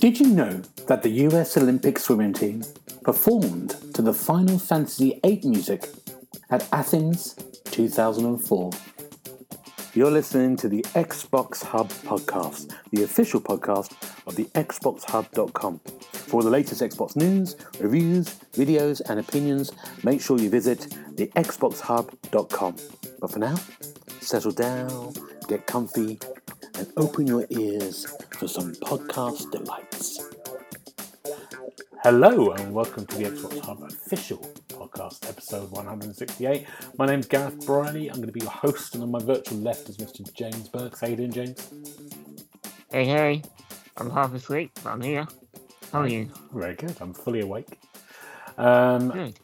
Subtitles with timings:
[0.00, 2.64] Did you know that the US Olympic swimming team
[3.02, 5.88] performed to the Final Fantasy VIII music
[6.50, 7.34] at Athens
[7.66, 8.70] 2004?
[9.92, 13.92] You're listening to the Xbox Hub podcast, the official podcast
[14.26, 15.80] of the XboxHub.com.
[16.30, 19.72] For the latest Xbox news, reviews, videos, and opinions,
[20.04, 22.76] make sure you visit the XboxHub.com.
[23.20, 23.56] But for now,
[24.20, 25.12] settle down,
[25.48, 26.18] get comfy,
[26.78, 28.06] and open your ears
[28.38, 30.18] for some podcast delights.
[32.02, 34.38] Hello, and welcome to the Xbox Hub official
[34.68, 36.66] podcast, episode 168.
[36.96, 38.08] My name's Gareth Briley.
[38.08, 40.32] I'm going to be your host, and on my virtual left is Mr.
[40.32, 41.02] James Burks.
[41.02, 41.68] How you doing, James?
[42.90, 43.42] Hey, hey.
[43.98, 45.28] I'm half asleep, but I'm here.
[45.92, 46.30] How are you?
[46.54, 46.96] Very good.
[46.98, 47.78] I'm fully awake.
[48.56, 49.38] Um, Good.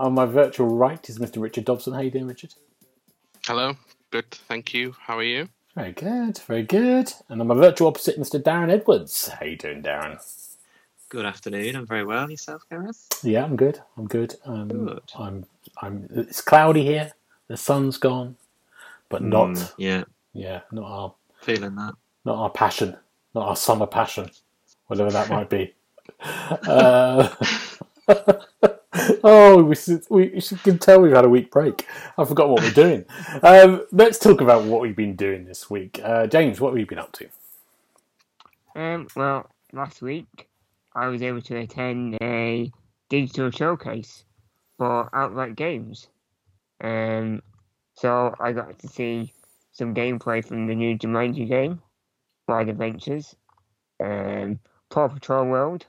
[0.00, 1.40] On my virtual right is Mr.
[1.42, 1.92] Richard Dobson.
[1.92, 2.54] How you doing, Richard?
[3.46, 3.76] Hello,
[4.10, 4.94] good, thank you.
[4.98, 5.48] How are you?
[5.76, 7.12] Very good, very good.
[7.28, 8.42] And on my virtual opposite, Mr.
[8.42, 9.28] Darren Edwards.
[9.28, 10.18] How you doing, Darren?
[11.10, 11.76] Good afternoon.
[11.76, 12.30] I'm very well.
[12.30, 13.08] Yourself, Gareth?
[13.22, 13.80] Yeah, I'm good.
[13.96, 14.34] I'm good.
[14.44, 15.02] Um, Good.
[15.18, 15.46] I'm.
[15.82, 16.06] I'm.
[16.10, 17.12] It's cloudy here.
[17.48, 18.36] The sun's gone,
[19.08, 19.50] but not.
[19.50, 21.14] Mm, yeah, Yeah, not our.
[21.42, 21.94] feeling that.
[22.24, 22.96] Not our passion.
[23.34, 24.30] Not our summer passion,
[24.86, 25.74] whatever that might be.
[26.20, 27.28] Uh,
[29.24, 29.76] oh, we
[30.10, 31.86] we can tell we've had a week break.
[32.18, 33.04] I forgot what we're doing.
[33.42, 36.00] Um, let's talk about what we've been doing this week.
[36.02, 37.28] Uh, James, what have you been up to?
[38.74, 40.48] Um, well, last week
[40.94, 42.70] I was able to attend a
[43.08, 44.24] digital showcase
[44.78, 46.08] for Outright Games.
[46.82, 47.42] Um,
[47.94, 49.32] so I got to see
[49.72, 51.80] some gameplay from the new Jumanji game,
[52.48, 53.36] Wild Adventures,
[54.02, 54.58] um,
[54.90, 55.86] Paw Patrol World,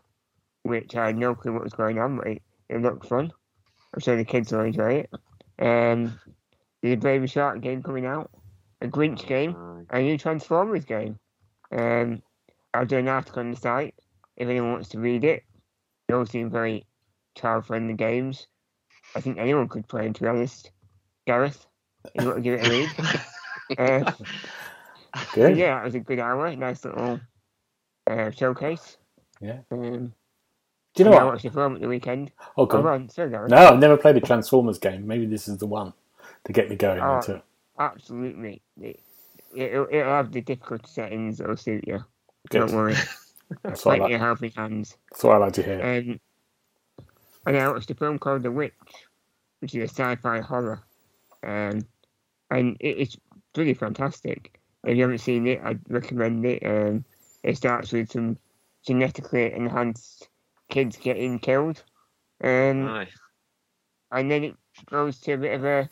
[0.63, 3.31] which I had no clue what was going on, but it, it looked fun.
[3.93, 5.09] I'm sure the kids will enjoy it.
[5.59, 6.19] Um,
[6.81, 8.31] there's a Baby Shark game coming out,
[8.81, 11.19] a Grinch game, a new Transformers game.
[11.71, 12.21] Um,
[12.73, 13.95] I'll do an article on the site
[14.37, 15.43] if anyone wants to read it.
[16.07, 16.85] They all seem very
[17.35, 18.47] child friendly games.
[19.15, 20.71] I think anyone could play them, to be honest.
[21.27, 21.65] Gareth,
[22.15, 22.89] if you want to give it a read.
[24.05, 24.11] uh,
[25.33, 25.57] Good.
[25.57, 26.55] yeah, it was a good hour.
[26.55, 27.19] Nice little
[28.09, 28.97] uh, showcase.
[29.41, 29.59] Yeah.
[29.71, 30.13] Um,
[30.93, 32.31] Do you know and I watched the film at the weekend.
[32.57, 32.85] Oh, God.
[32.85, 33.09] on,
[33.47, 35.07] No, I've never played a Transformers game.
[35.07, 35.93] Maybe this is the one
[36.45, 37.17] to get me going Oh.
[37.17, 37.43] into it.
[37.79, 38.61] Absolutely.
[38.81, 38.99] It,
[39.55, 42.03] it'll, it'll have the difficult settings that'll suit you.
[42.49, 42.59] Good.
[42.67, 42.95] Don't worry.
[43.63, 44.95] That's what, I like, of helping hands.
[45.09, 45.81] that's what I like to hear.
[45.81, 46.19] Um,
[47.45, 48.73] and I watched a film called The Witch,
[49.59, 50.81] which is a sci-fi horror,
[51.43, 51.85] um,
[52.49, 53.17] and it, it's
[53.57, 54.57] really fantastic.
[54.85, 56.65] If you haven't seen it, I'd recommend it.
[56.65, 57.03] Um,
[57.43, 58.37] it starts with some
[58.87, 60.29] genetically enhanced
[60.71, 61.83] kids getting killed,
[62.43, 63.07] um, aye.
[64.11, 64.55] and then it
[64.89, 65.87] goes to a bit of a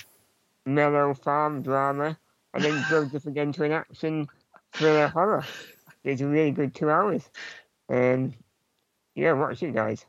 [0.66, 2.18] mellow farm drama,
[2.56, 4.28] and then goes up again to an action
[4.74, 5.46] thriller horror.
[6.04, 7.30] It's a really good two hours.
[7.90, 8.34] Um,
[9.16, 10.06] yeah, watch it, guys.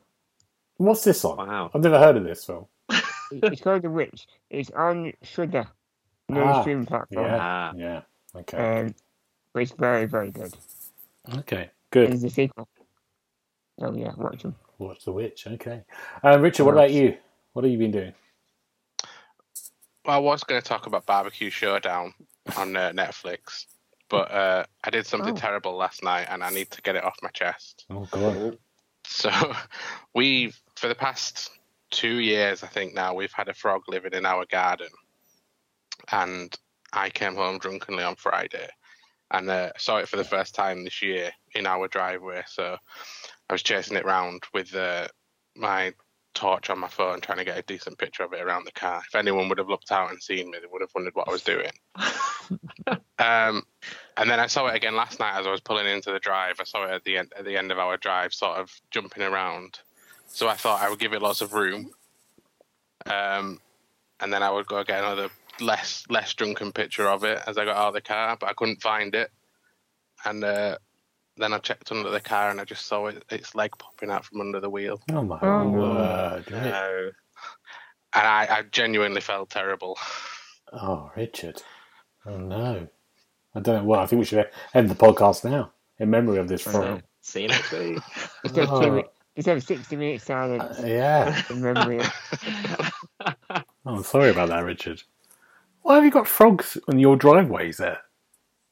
[0.76, 1.36] What's this on?
[1.36, 1.70] Wow.
[1.74, 2.66] I've never heard of this film.
[3.32, 4.26] It's called The Witch.
[4.48, 5.66] It's on Shudder,
[6.28, 7.26] no Ah, streaming platform.
[7.26, 7.38] Yeah.
[7.40, 8.00] Ah, Yeah.
[8.34, 8.80] Okay.
[8.80, 8.94] Um,
[9.52, 10.54] but it's very, very good.
[11.38, 11.70] Okay.
[11.90, 12.10] Good.
[12.14, 12.68] It's a sequel.
[13.80, 14.54] So yeah, watch them.
[14.78, 15.46] Watch The Witch.
[15.46, 15.82] Okay.
[16.22, 17.16] Uh, Richard, what about you?
[17.54, 18.12] What have you been doing?
[20.06, 22.12] I was going to talk about Barbecue Showdown
[22.58, 23.66] on uh, Netflix,
[24.10, 25.36] but uh, I did something Oh.
[25.36, 27.86] terrible last night, and I need to get it off my chest.
[27.90, 28.58] Oh, God.
[29.06, 29.30] So,
[30.14, 31.50] we've for the past
[31.90, 34.88] two years, I think now, we've had a frog living in our garden,
[36.12, 36.54] and
[36.92, 38.68] I came home drunkenly on Friday,
[39.30, 42.42] and uh, saw it for the first time this year in our driveway.
[42.46, 42.76] So,
[43.50, 45.08] I was chasing it round with uh,
[45.56, 45.92] my
[46.34, 49.02] torch on my phone, trying to get a decent picture of it around the car.
[49.04, 51.32] If anyone would have looked out and seen me, they would have wondered what I
[51.32, 51.72] was doing.
[53.20, 53.64] Um,
[54.16, 56.56] and then I saw it again last night as I was pulling into the drive.
[56.58, 59.22] I saw it at the end at the end of our drive, sort of jumping
[59.22, 59.78] around.
[60.26, 61.90] So I thought I would give it lots of room.
[63.04, 63.60] Um,
[64.20, 65.28] and then I would go get another
[65.60, 68.54] less less drunken picture of it as I got out of the car, but I
[68.54, 69.30] couldn't find it.
[70.24, 70.78] And uh,
[71.40, 74.24] then I checked under the car and I just saw it, its leg popping out
[74.24, 75.00] from under the wheel.
[75.10, 75.68] Oh, my Oh.
[75.70, 76.44] word.
[76.50, 77.10] No.
[78.12, 79.96] And I, I genuinely felt terrible.
[80.72, 81.62] Oh, Richard.
[82.26, 82.88] Oh, no.
[83.54, 83.84] I don't know.
[83.84, 87.02] Well, I think we should end the podcast now in memory of this I frog.
[87.20, 87.98] See you next week.
[88.44, 89.02] Just have, Oh.
[89.36, 91.42] just have 60 minutes silence Uh, yeah.
[91.50, 91.98] in memory.
[92.00, 92.92] of-
[93.86, 95.02] Oh, I'm sorry about that, Richard.
[95.82, 97.98] Why have you got frogs on your driveways there?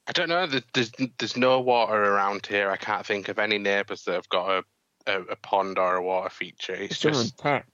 [0.08, 0.46] I don't know.
[0.46, 2.70] There's there's no water around here.
[2.70, 4.64] I can't think of any neighbours that have got a,
[5.06, 6.72] a, a pond or a water feature.
[6.74, 7.64] It's It's just pet.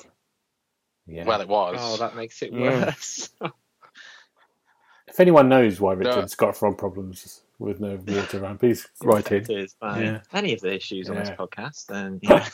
[1.06, 1.24] Yeah.
[1.26, 1.76] Well, it was.
[1.78, 2.86] Oh, that makes it Yeah.
[2.86, 3.30] worse.
[5.08, 5.98] if anyone knows why No.
[6.08, 9.36] Richard's got frog problems with no water around, please write in.
[9.38, 10.20] Infected by Yeah.
[10.32, 12.48] Any of the issues on this podcast, then yeah.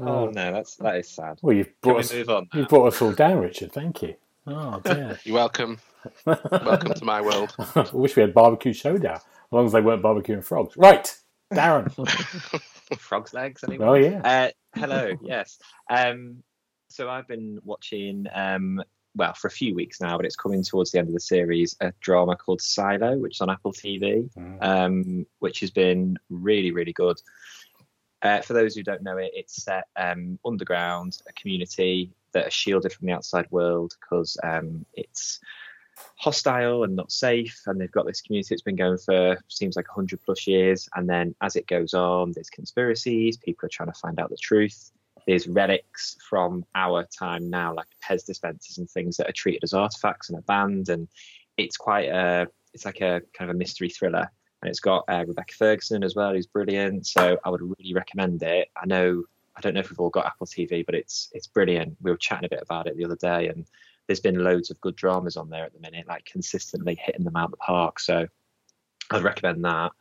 [0.00, 1.38] oh no, that's that is sad.
[1.42, 2.48] Well, you've Can brought we us, move on?
[2.54, 3.72] you've brought us all down, Richard.
[3.72, 4.14] Thank you.
[4.46, 5.18] Oh dear.
[5.24, 5.78] You're welcome.
[6.26, 7.54] Welcome to my world.
[7.76, 9.22] I wish we had barbecue showdown, as
[9.52, 10.76] long as they weren't barbecuing frogs.
[10.76, 11.14] Right,
[11.52, 11.92] Darren.
[12.98, 13.62] Frog's legs.
[13.66, 13.88] Anyone?
[13.88, 14.20] oh yeah.
[14.24, 15.12] Uh, hello.
[15.22, 15.58] yes.
[15.88, 16.42] Um,
[16.88, 18.82] so I've been watching, um,
[19.14, 21.76] well, for a few weeks now, but it's coming towards the end of the series,
[21.80, 24.62] a drama called Silo, which is on Apple TV, Mm.
[24.62, 27.20] um, which has been really, really good.
[28.22, 32.50] Uh, for those who don't know it, it's set um, underground, a community that are
[32.50, 35.40] shielded from the outside world because um, it's
[36.16, 37.60] hostile and not safe.
[37.66, 40.88] And they've got this community that's been going for seems like 100 plus years.
[40.94, 44.36] And then as it goes on, there's conspiracies, people are trying to find out the
[44.36, 44.92] truth.
[45.26, 49.72] There's relics from our time now, like Pez dispensers and things that are treated as
[49.72, 50.88] artifacts and are banned.
[50.88, 51.08] And
[51.56, 54.30] it's quite a, it's like a kind of a mystery thriller.
[54.62, 57.06] And it's got uh, Rebecca Ferguson as well, who's brilliant.
[57.06, 58.68] So I would really recommend it.
[58.80, 59.24] I know,
[59.56, 61.96] I don't know if we've all got Apple TV, but it's it's brilliant.
[62.00, 63.66] We were chatting a bit about it the other day, and
[64.06, 67.36] there's been loads of good dramas on there at the minute, like consistently hitting them
[67.36, 68.00] out the park.
[68.00, 68.26] So
[69.10, 69.92] I'd recommend that.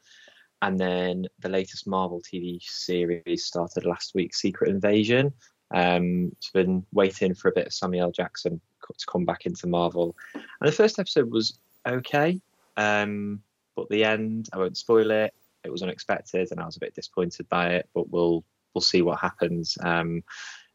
[0.61, 5.33] And then the latest Marvel TV series started last week, Secret Invasion.
[5.73, 8.11] Um, it's been waiting for a bit of Samuel.
[8.11, 8.61] Jackson
[8.97, 11.57] to come back into Marvel, and the first episode was
[11.87, 12.39] okay,
[12.77, 13.41] um,
[13.75, 15.33] but the end I won't spoil it.
[15.63, 17.89] It was unexpected, and I was a bit disappointed by it.
[17.93, 18.43] But we'll
[18.73, 19.77] we'll see what happens.
[19.81, 20.23] Um,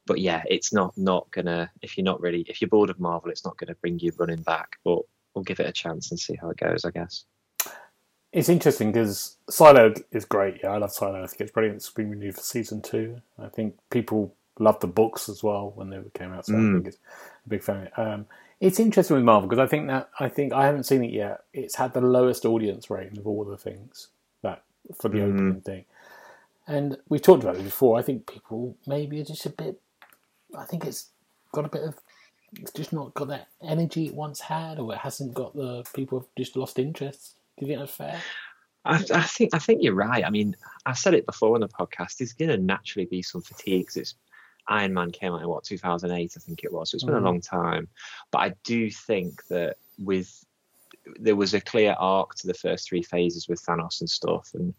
[0.07, 3.31] but yeah, it's not not gonna if you're not really if you're bored of Marvel,
[3.31, 4.77] it's not gonna bring you running back.
[4.85, 5.01] But
[5.35, 6.85] we'll give it a chance and see how it goes.
[6.85, 7.25] I guess.
[8.33, 10.61] It's interesting because Silo is great.
[10.63, 11.23] Yeah, I love Silo.
[11.23, 11.77] I think it's brilliant.
[11.77, 13.21] It's been renewed for season two.
[13.39, 16.45] I think people loved the books as well when they came out.
[16.47, 16.75] So I Mm.
[16.75, 16.99] think it's
[17.47, 17.89] a big fan.
[17.97, 18.27] Um,
[18.61, 21.45] it's interesting with Marvel because I think that I think I haven't seen it yet.
[21.53, 24.09] It's had the lowest audience rating of all the things
[24.43, 24.63] that
[24.95, 25.33] for the Mhm.
[25.35, 25.85] opening thing.
[26.67, 27.99] And we've talked about it before.
[27.99, 29.81] I think people maybe are just a bit.
[30.57, 31.11] I think it's
[31.53, 31.95] got a bit of.
[32.61, 36.21] It's just not got that energy it once had, or it hasn't got the people
[36.21, 37.35] have just lost interest.
[37.59, 38.21] Do you think that's fair?
[38.85, 40.25] I, I think I think you're right.
[40.25, 42.19] I mean, I said it before on the podcast.
[42.19, 44.15] There's going to naturally be some fatigue 'cause it's
[44.69, 46.91] Iron Man came out in what 2008, I think it was.
[46.91, 47.25] So it's been a mm.
[47.25, 47.89] long time.
[48.31, 50.45] But I do think that with
[51.21, 54.75] there was a clear arc to the first three phases with Thanos and stuff, and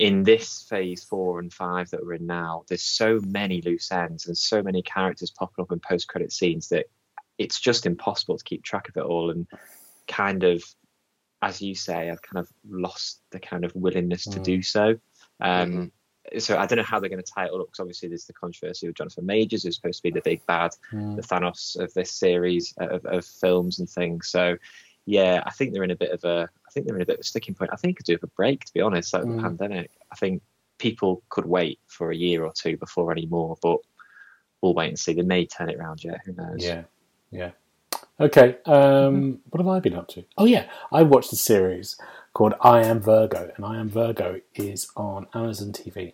[0.00, 4.26] in this phase four and five that we're in now, there's so many loose ends
[4.26, 6.86] and so many characters popping up in post-credit scenes that
[7.36, 9.46] it's just impossible to keep track of it all and
[10.08, 10.64] kind of
[11.42, 14.44] as you say, I've kind of lost the kind of willingness to Mm.
[14.44, 14.98] do so.
[15.40, 15.92] Um,
[16.38, 18.26] So I don't know how they're going to tie it all up because obviously there's
[18.26, 21.92] the controversy with Jonathan Majors, who's supposed to be the big bad, the Thanos of
[21.94, 24.28] this series of, of films and things.
[24.28, 24.56] So
[25.06, 27.16] yeah, I think they're in a bit of a, I think they're in a bit
[27.16, 27.70] of a sticking point.
[27.72, 29.36] I think could do with a break, to be honest, like Mm.
[29.36, 29.90] the pandemic.
[30.12, 30.42] I think
[30.78, 33.78] people could wait for a year or two before any more, but
[34.60, 35.12] we'll wait and see.
[35.12, 36.20] They may turn it around yet.
[36.24, 36.64] Who knows?
[36.64, 36.82] Yeah,
[37.30, 37.50] yeah.
[38.18, 40.24] Okay, um, what have I been up to?
[40.36, 41.96] Oh yeah, I watched a series
[42.34, 46.12] called I'm a Virgo, and I'm a Virgo is on Amazon TV,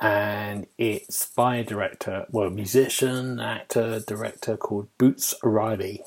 [0.00, 6.02] and it's by a director, well, musician, actor, director called Boots Riley,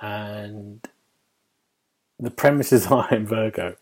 [0.00, 0.86] and
[2.18, 3.76] the premises is I'm a Virgo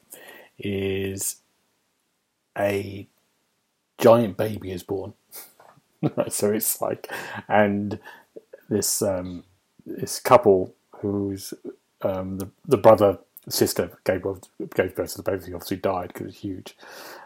[0.58, 1.36] is
[2.58, 3.08] a
[3.98, 5.14] giant baby is born.
[6.28, 7.10] so it's like,
[7.48, 7.98] and
[8.68, 9.44] this um,
[9.86, 11.54] this couple who's
[12.02, 13.18] um, the the brother
[13.48, 15.46] sister gave birth, gave birth to the baby.
[15.46, 16.76] He Obviously died because it's huge,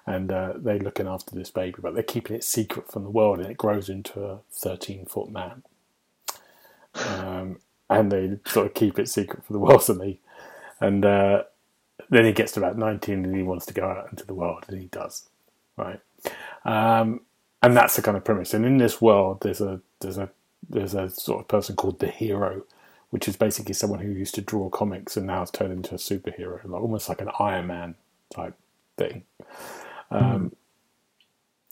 [0.06, 3.40] and uh, they're looking after this baby, but they're keeping it secret from the world,
[3.40, 5.64] and it grows into a thirteen foot man.
[6.94, 10.18] Um, and they sort of keep it secret for the world, and they
[10.80, 11.42] and uh,
[12.10, 14.64] then he gets to about nineteen, and he wants to go out into the world,
[14.68, 15.28] and he does,
[15.76, 16.00] right?
[16.64, 17.20] Um,
[17.62, 18.54] and that's the kind of premise.
[18.54, 20.30] And in this world, there's a there's a
[20.68, 22.62] there's a sort of person called the hero,
[23.10, 25.98] which is basically someone who used to draw comics and now has turned into a
[25.98, 27.94] superhero, like almost like an Iron Man
[28.34, 28.54] type
[28.96, 29.24] thing.
[30.10, 30.52] Um,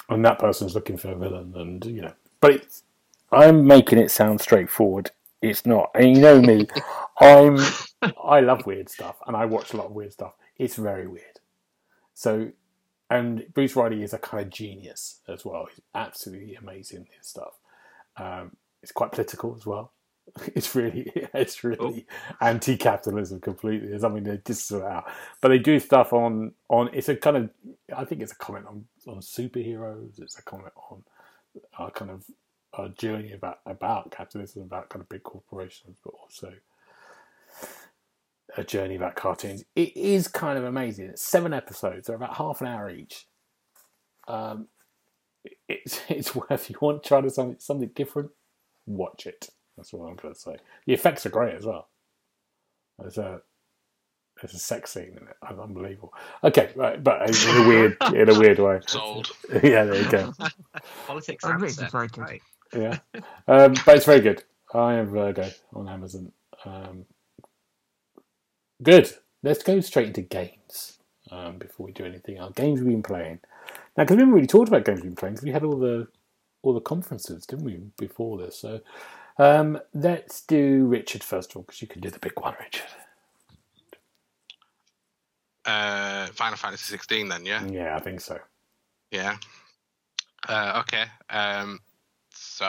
[0.08, 2.84] And that person's looking for a villain, and you know, but it's,
[3.32, 5.10] I'm making it sound straightforward.
[5.42, 6.66] It's not, and you know me,
[7.20, 7.58] I'm
[8.22, 10.34] I love weird stuff, and I watch a lot of weird stuff.
[10.56, 11.40] It's very weird.
[12.14, 12.50] So,
[13.10, 15.66] and Boots Riley is a kind of genius as well.
[15.70, 17.54] He's absolutely amazing in his stuff.
[18.16, 19.92] Um, it's quite political as well.
[20.56, 22.06] It's really, it's really
[22.40, 23.88] anti-capitalism completely.
[23.88, 25.04] It's something they just sort out,
[25.40, 26.90] but they do stuff on on.
[26.92, 27.50] It's a kind of,
[27.96, 30.20] I think it's a comment on on superheroes.
[30.20, 31.04] It's a comment on
[31.78, 32.24] uh, kind of
[32.78, 36.52] a journey about about capitalism, about kind of big corporations, but also
[38.56, 39.64] a journey about cartoons.
[39.74, 41.06] It is kind of amazing.
[41.06, 42.06] It's seven episodes.
[42.06, 43.26] They're about half an hour each.
[44.28, 44.68] Um,
[45.68, 48.30] it's it's worth you want to try to something something different.
[48.86, 49.48] Watch it.
[49.76, 50.56] That's what I'm going to say.
[50.86, 51.88] The effects are great as well.
[52.98, 53.40] There's a
[54.40, 55.36] there's a sex scene in it.
[55.42, 56.12] Unbelievable.
[56.44, 58.80] Okay, right, but in a weird in a weird way.
[58.86, 59.30] Sold.
[59.62, 60.32] yeah, there you go.
[61.06, 61.44] Politics.
[61.44, 61.88] I'm really answer.
[62.16, 62.42] Right.
[62.74, 62.98] Yeah,
[63.48, 64.44] um, but it's very good.
[64.74, 66.32] I'm a Virgo on Amazon.
[66.64, 67.04] Um,
[68.82, 69.10] good.
[69.42, 70.98] Let's go straight into games
[71.30, 73.40] um, before we do anything Our Games we've been playing
[73.96, 75.78] now because we haven't really talked about games we've been playing because we had all
[75.78, 76.08] the
[76.62, 78.58] all the conferences, didn't we, before this?
[78.58, 78.80] So
[79.38, 82.86] um, let's do Richard first of all because you can do the big one, Richard.
[85.64, 87.64] Uh, Final Fantasy 16 then, yeah?
[87.66, 88.38] Yeah, I think so.
[89.10, 89.36] Yeah.
[90.48, 91.04] Uh, okay.
[91.28, 91.80] Um,
[92.56, 92.64] so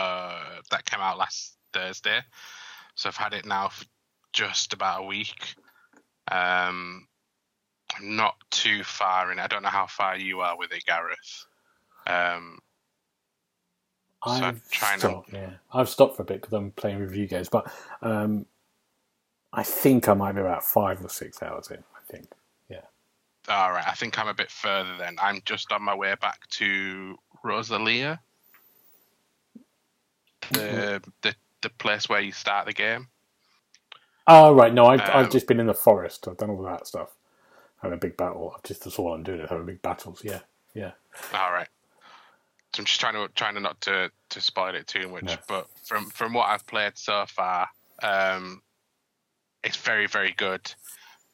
[0.70, 2.20] that came out last Thursday.
[2.96, 3.86] So I've had it now for
[4.34, 5.56] just about a week.
[6.30, 7.08] Um,
[8.02, 9.40] not too far in.
[9.40, 11.46] I don't know how far you are with it, Gareth.
[12.06, 12.60] Um,
[14.26, 15.32] So I've trying to- stopped.
[15.32, 18.46] Yeah, I've stopped for a bit because I'm playing review games, but um,
[19.54, 21.78] I think I might be about five or six hours in.
[21.96, 22.28] I think.
[22.70, 22.82] Yeah.
[23.48, 23.88] All right.
[23.88, 25.16] I think I'm a bit further then.
[25.22, 28.20] I'm just on my way back to Rosaria,
[30.54, 33.10] the the the place where you start the game.
[34.28, 36.28] Oh right, no, I've I've Um, just been in the forest.
[36.28, 37.16] I've done all that stuff.
[37.82, 38.54] Having a big battle.
[38.56, 39.42] I've just that's all I'm doing.
[39.42, 40.22] is Having big battles.
[40.24, 40.42] Yeah,
[40.76, 40.92] yeah.
[41.34, 41.70] All right.
[42.76, 45.68] So I'm just trying to trying to not to to spoil it too much, but
[45.84, 47.70] from from what I've played so far,
[48.04, 48.62] um,
[49.64, 50.62] it's very very good.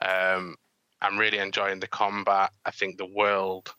[0.01, 0.57] Um,
[1.01, 2.51] I'm really enjoying the combat.
[2.65, 3.73] I think the world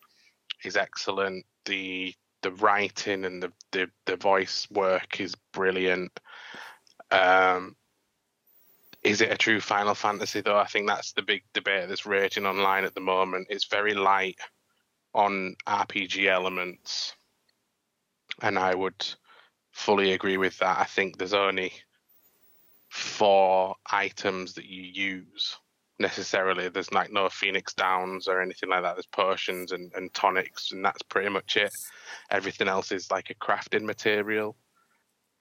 [0.64, 1.46] is excellent.
[1.66, 6.20] The the writing and the the, the voice work is brilliant.
[7.10, 7.74] Um,
[9.02, 10.58] is it a true Final Fantasy though?
[10.58, 13.48] I think that's the big debate that's raging online at the moment.
[13.50, 14.36] It's very light
[15.14, 17.14] on RPG elements,
[18.42, 19.04] and I would
[19.72, 20.78] fully agree with that.
[20.78, 21.72] I think there's only
[22.90, 25.56] four items that you use
[25.98, 26.68] necessarily.
[26.68, 28.94] There's like no Phoenix Downs or anything like that.
[28.96, 31.70] There's potions and, and tonics, and that's pretty much it.
[32.30, 34.56] Everything else is like a crafting material.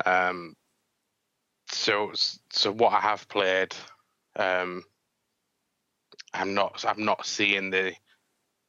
[0.05, 0.55] Um,
[1.71, 2.11] so
[2.51, 3.73] so what I have played,
[4.35, 4.83] um,
[6.33, 7.93] I'm not I'm not seeing the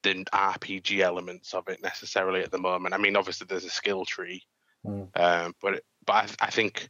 [0.02, 2.94] the RPG elements of it necessarily at the moment.
[2.94, 4.42] I mean, obviously there's a skill tree,
[4.86, 5.08] Mm.
[5.18, 6.88] um, but it, but I, I think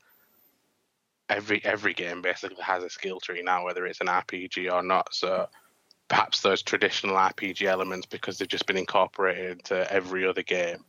[1.29, 5.15] every every game basically has a skill tree now, whether it's an RPG or not.
[5.15, 5.49] So
[6.09, 10.85] perhaps those traditional RPG elements, because they've just been incorporated into every other game,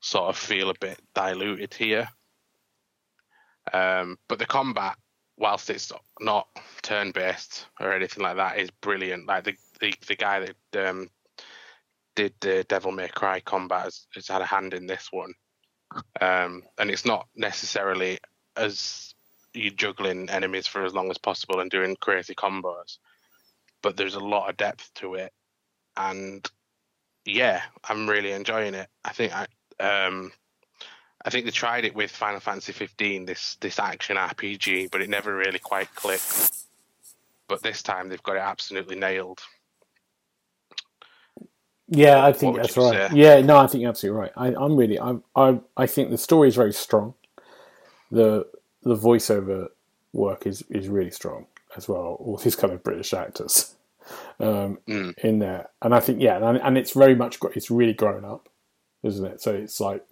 [0.00, 2.08] sort of feel a bit diluted here.
[3.72, 4.96] Um, but the combat,
[5.36, 6.48] whilst it's not
[6.82, 9.26] turn-based or anything like that, is brilliant.
[9.26, 11.08] Like the the, the guy that um,
[12.16, 15.34] did the Devil May Cry combat has, has had a hand in this one,
[16.20, 18.18] um, and it's not necessarily
[18.56, 19.11] as
[19.54, 22.98] you juggling enemies for as long as possible and doing crazy combos,
[23.82, 25.32] but there's a lot of depth to it,
[25.96, 26.48] and
[27.24, 28.88] yeah, I'm really enjoying it.
[29.04, 29.46] I think I
[29.80, 30.32] um,
[31.24, 35.10] I think they tried it with Final Fantasy 15, this this action RPG, but it
[35.10, 36.52] never really quite clicked.
[37.48, 39.40] But this time they've got it absolutely nailed.
[41.88, 43.10] Yeah, I think that's right.
[43.10, 43.16] say?
[43.16, 44.32] Yeah, no, I think you're absolutely right.
[44.34, 47.12] I, I'm really, I'm, I, I think the story is very strong.
[48.10, 48.46] The
[48.82, 49.68] the voiceover
[50.12, 51.46] work is is really strong
[51.76, 52.16] as well.
[52.20, 53.74] All these kind of British actors
[54.40, 55.18] um, Mm.
[55.18, 58.48] in there, and I think yeah, and, and it's very much it's really grown up,
[59.02, 59.40] isn't it?
[59.40, 60.04] So it's like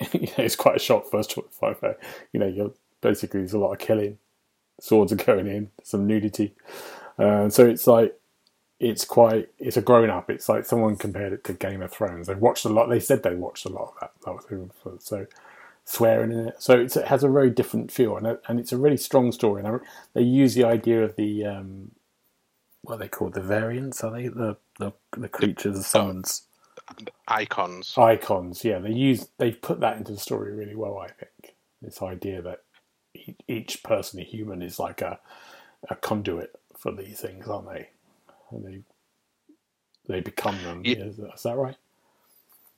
[0.12, 1.76] you know, it's quite a shock first five.
[2.32, 4.18] You know, you're basically there's a lot of killing,
[4.80, 6.54] swords are going in, some nudity,
[7.18, 8.16] uh, so it's like
[8.80, 10.30] it's quite it's a grown up.
[10.30, 12.26] It's like someone compared it to Game of Thrones.
[12.26, 12.88] They've watched a lot.
[12.88, 14.12] They said they watched a lot of that.
[14.24, 15.26] that was so
[15.86, 16.56] swearing in it.
[16.60, 19.32] So it's, it has a very different feel, and it- and it's a really strong
[19.32, 19.62] story.
[19.62, 19.78] And I,
[20.14, 21.92] they use the idea of the um,
[22.82, 24.04] what are they called the variants?
[24.04, 26.44] Are they the the, the creatures, the summons,
[27.28, 27.98] Eikons.
[27.98, 28.64] Eikons?
[28.64, 30.98] Yeah, they use they've put that into the story really well.
[30.98, 32.60] I think this idea that
[33.48, 35.20] each person, a human, is like a
[35.90, 37.90] a conduit for these things, aren't they?
[38.52, 38.82] And they
[40.08, 40.86] they become them.
[40.86, 41.76] Ye- Is, is that right?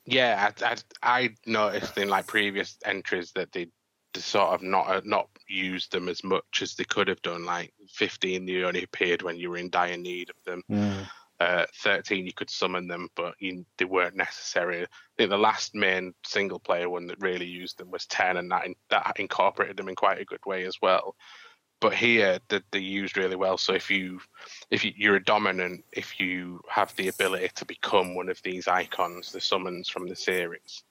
[0.04, 3.68] Yeah, I, I, I noticed in like previous entries that they,
[4.14, 7.46] sort of not uh, not used them as much as they could have done.
[7.46, 10.62] Like 15, they only appeared when you were in dire need of them.
[10.70, 11.08] Mm.
[11.40, 14.82] Uh, 13, you could summon them, but you, they weren't necessary.
[14.82, 18.50] I think the last main single player one that really used them was 10, and
[18.52, 21.16] that, in, that incorporated them in quite a good way as well.
[21.82, 23.58] But here, they, they used really well.
[23.58, 24.20] So if you
[24.70, 28.68] if you, you're a dominant, if you have the ability to become one of these
[28.68, 30.84] Eikons, the summons from the series,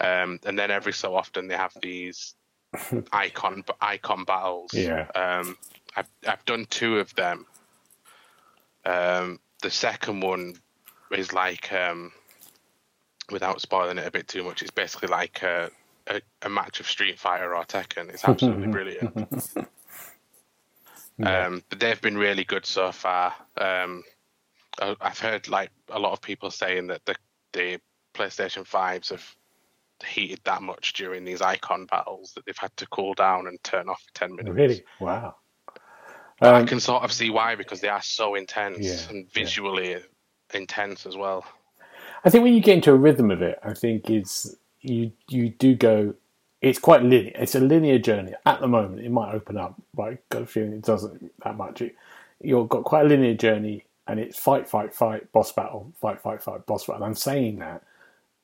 [0.00, 2.34] um, and then every so often they have these
[3.12, 4.72] icon icon battles.
[4.72, 5.06] Yeah.
[5.14, 5.58] Um,
[5.94, 7.44] I've I've done two of them.
[8.86, 10.54] Um, the second one
[11.12, 12.10] is like, um,
[13.30, 15.70] without spoiling it a bit too much, it's basically like a,
[16.06, 18.08] a, a match of Street Fighter or Tekken.
[18.08, 19.50] It's absolutely brilliant.
[21.20, 21.46] Yeah.
[21.46, 23.34] Um, but they've been really good so far.
[23.56, 24.02] Um,
[24.80, 27.14] I- I've heard like a lot of people saying that the
[27.52, 27.80] the
[28.14, 29.24] PlayStation fives have
[30.06, 33.88] heated that much during these icon battles that they've had to cool down and turn
[33.88, 34.54] off for ten minutes.
[34.54, 34.84] Really?
[35.00, 35.36] Wow.
[36.40, 39.24] But I Um, can sort of see why because they are so intense Yeah, and
[39.26, 39.30] yeah.
[39.32, 39.96] visually
[40.54, 41.44] intense as well.
[42.24, 45.50] I think when you get into a rhythm of it, I think it's you you
[45.50, 46.14] do go.
[46.62, 47.32] It's quite linear.
[47.36, 49.00] It's a linear journey at the moment.
[49.00, 51.80] It might open up, but I've got a feeling it doesn't that much.
[51.80, 51.94] It,
[52.42, 56.42] you've got quite a linear journey, and it's fight, fight, fight, boss battle, fight, fight,
[56.42, 56.96] fight, boss battle.
[56.96, 57.82] And I'm saying that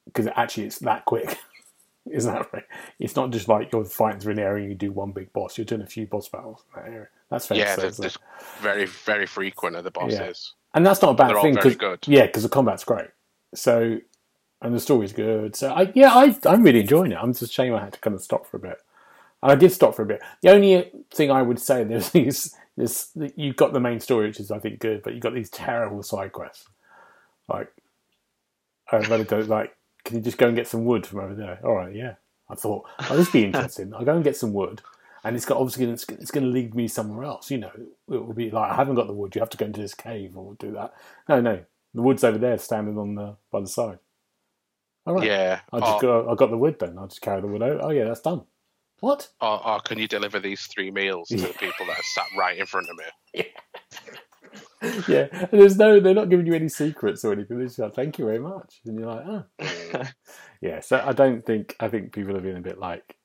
[0.06, 1.38] because actually it's that quick.
[2.10, 2.64] Isn't that right?
[3.00, 5.58] It's not just like you're fighting through an area and you do one big boss.
[5.58, 7.08] You're doing a few boss battles in that area.
[7.30, 8.18] That's fair yeah, to say, they're, isn't they're it?
[8.60, 10.52] very very frequent are the bosses.
[10.74, 11.98] and that's not a bad They're thing because good.
[12.06, 13.08] yeah, because the combat's great.
[13.54, 13.98] So
[14.66, 15.54] and the story's good.
[15.56, 17.18] So I yeah, I I'm really enjoying it.
[17.20, 18.78] I'm just ashamed I had to kind of stop for a bit.
[19.42, 20.20] And I did stop for a bit.
[20.42, 24.40] The only thing I would say there's these this you've got the main story, which
[24.40, 26.68] is I think good, but you've got these terrible side quests.
[27.48, 27.72] Like
[28.90, 29.76] I really don't like.
[30.04, 31.58] Can you just go and get some wood from over there?
[31.64, 32.14] All right, yeah.
[32.48, 33.92] I thought, oh, this would be interesting.
[33.94, 34.82] I'll go and get some wood,
[35.24, 37.50] and it's got obviously it's, it's going to lead me somewhere else.
[37.50, 39.34] You know, it will be like I haven't got the wood.
[39.34, 40.92] You have to go into this cave or do that.
[41.28, 41.60] No, no,
[41.94, 43.98] the wood's over there, standing on the by the side.
[45.06, 45.60] All right, Yeah.
[45.72, 46.30] I just or, go.
[46.30, 46.98] I got the wood then.
[46.98, 47.80] I'll just carry the wood out.
[47.82, 48.42] Oh yeah, that's done.
[49.00, 49.28] What?
[49.40, 52.58] or, or can you deliver these three meals to the people that are sat right
[52.58, 53.44] in front of me?
[55.08, 56.00] yeah, and there's no.
[56.00, 57.58] They're not giving you any secrets or anything.
[57.58, 60.02] They're just like, thank you very much, and you're like, oh.
[60.60, 60.80] yeah.
[60.80, 63.16] So I don't think I think people have been a bit like,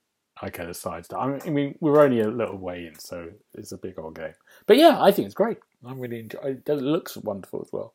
[0.43, 1.21] okay, the side stuff.
[1.21, 4.15] I mean, I mean, we're only a little way in, so it's a big old
[4.15, 4.33] game.
[4.67, 5.57] But yeah, I think it's great.
[5.85, 6.57] I'm really enjoy.
[6.65, 7.93] It looks wonderful as well.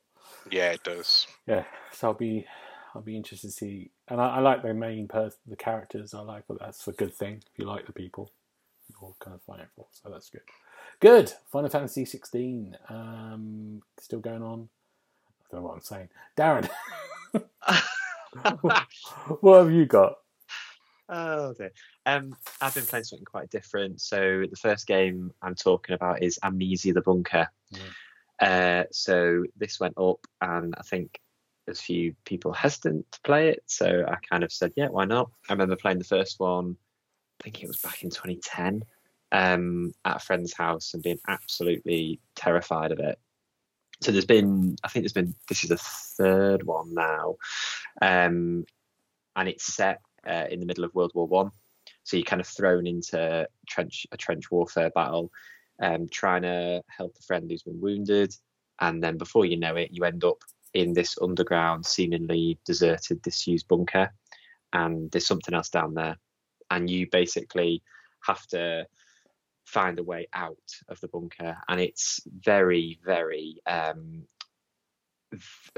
[0.51, 1.27] Yeah, it does.
[1.47, 2.47] Yeah, so I'll be
[2.97, 3.91] I'll be interested to see.
[4.09, 6.15] And I, I like the main person, the characters.
[6.15, 7.43] I like that's a good thing.
[7.53, 8.33] If you like the people,
[8.89, 9.87] you're kind of fighting for.
[9.93, 10.41] So that's good.
[11.01, 11.33] Good.
[11.53, 12.77] Final Fantasy 16.
[12.89, 14.69] Um, still going on.
[15.29, 16.09] I don't know what I'm saying.
[16.37, 16.69] Darren,
[19.41, 20.15] what have you got?
[21.09, 21.73] Oh dear.
[22.05, 24.01] Um, I've been playing something quite different.
[24.01, 27.49] So the first game I'm talking about is Amnesia: The Bunker.
[28.41, 31.21] Uh, so this went up, and I think
[31.69, 33.63] a few people hesitant to play it.
[33.67, 35.31] So I kind of said, yeah, why not?
[35.49, 36.77] I remember playing the first one.
[37.41, 38.85] I think it was back in 2010
[39.33, 43.19] um, at a friend's house and being absolutely terrified of it.
[44.01, 47.37] So there's been, I think there's been, this is the third one now,
[48.03, 48.67] um,
[49.35, 51.51] and it's set uh, in the middle of World War One.
[52.05, 55.33] So you're kind of thrown into trench a trench warfare battle,
[55.81, 58.35] um, trying to help a friend who's been wounded,
[58.81, 60.43] and then before you know it, you end up
[60.77, 64.13] in this underground, seemingly deserted, disused bunker,
[64.75, 66.19] and there's something else down there,
[66.71, 67.83] and you basically
[68.27, 68.87] have to
[69.65, 74.25] find a way out of the bunker, and it's very, very um,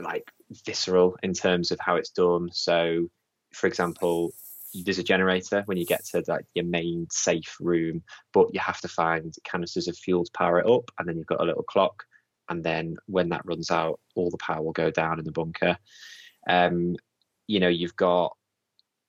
[0.03, 0.25] like
[0.67, 2.51] visceral in terms of how it's done.
[2.53, 3.09] So,
[3.55, 4.33] for example,
[4.85, 8.81] there's a generator when you get to like your main safe room, but you have
[8.81, 11.63] to find canisters of fuel to power it up, and then you've got a little
[11.63, 12.03] clock,
[12.49, 15.77] and then when that runs out, all the power will go down in the bunker.
[16.49, 16.97] Um,
[17.47, 18.37] you know, you've got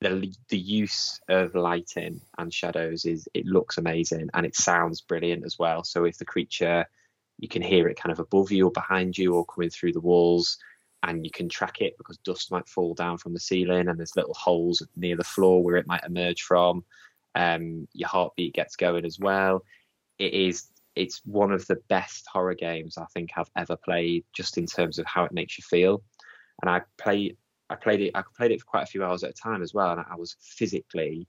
[0.02, 5.46] the the use of lighting and shadows is it looks amazing and it sounds brilliant
[5.46, 5.84] as well.
[5.84, 6.86] So if the creature
[7.40, 10.00] you can hear it kind of above you or behind you or coming through the
[10.00, 10.58] walls
[11.04, 14.18] and you can track it because dust might fall down from the ceiling and there's
[14.18, 16.84] little holes near the floor where it might emerge from
[17.36, 19.64] um, your heartbeat gets going as well
[20.18, 20.68] it is
[21.00, 25.00] it's one of the best horror games i think i've ever played just in terms
[25.00, 26.02] of how it makes you feel
[26.62, 27.38] and i played
[27.70, 29.74] i played it i played it for quite a few hours at a time as
[29.74, 31.28] well and i was physically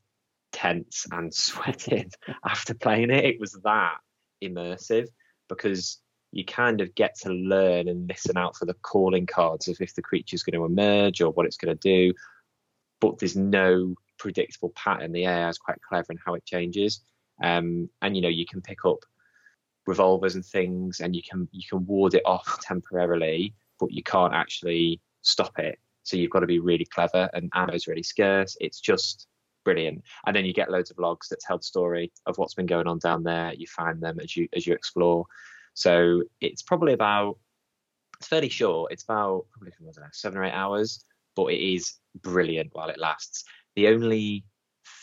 [0.53, 2.11] tense and sweating
[2.45, 3.99] after playing it it was that
[4.43, 5.07] immersive
[5.49, 6.01] because
[6.33, 9.95] you kind of get to learn and listen out for the calling cards of if
[9.95, 12.15] the creature's going to emerge or what it's going to do.
[13.01, 15.13] But there's no predictable pattern.
[15.13, 17.01] The AI is quite clever in how it changes.
[17.43, 18.99] Um, and you know, you can pick up
[19.87, 24.35] revolvers and things and you can you can ward it off temporarily but you can't
[24.35, 25.79] actually stop it.
[26.03, 28.57] So you've got to be really clever, and ammo's really scarce.
[28.61, 29.27] It's just
[29.65, 30.03] brilliant.
[30.27, 32.87] And then you get loads of logs that tell the story of what's been going
[32.87, 33.53] on down there.
[33.55, 35.27] You find them as you as you explore.
[35.75, 37.39] So it's probably about
[38.19, 38.93] it's fairly short.
[38.93, 41.05] It's about probably know, seven or eight hours,
[41.37, 43.45] but it is brilliant while it lasts.
[43.77, 44.45] The only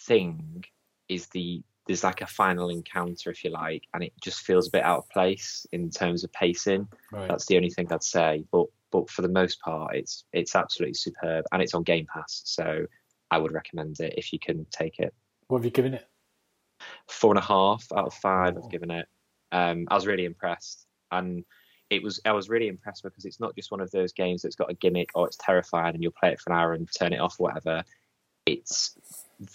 [0.06, 0.64] thing
[1.10, 4.72] is the there's like a final encounter, if you like, and it just feels a
[4.72, 6.88] bit out of place in terms of pacing.
[7.12, 7.28] Right.
[7.28, 8.44] That's the only thing I'd say.
[8.52, 12.42] But but for the most part, it's it's absolutely superb, and it's on Game Pass,
[12.46, 12.86] so
[13.32, 15.14] I would recommend it if you can take it.
[15.48, 16.06] What have you given it?
[17.10, 18.56] Four and a half out of five.
[18.56, 18.64] Oh.
[18.64, 19.08] I've given it.
[19.52, 21.44] Um, I was really impressed, and
[21.90, 24.56] it was I was really impressed because it's not just one of those games that's
[24.56, 27.14] got a gimmick or it's terrifying and you'll play it for an hour and turn
[27.14, 27.84] it off, or whatever.
[28.46, 28.98] It's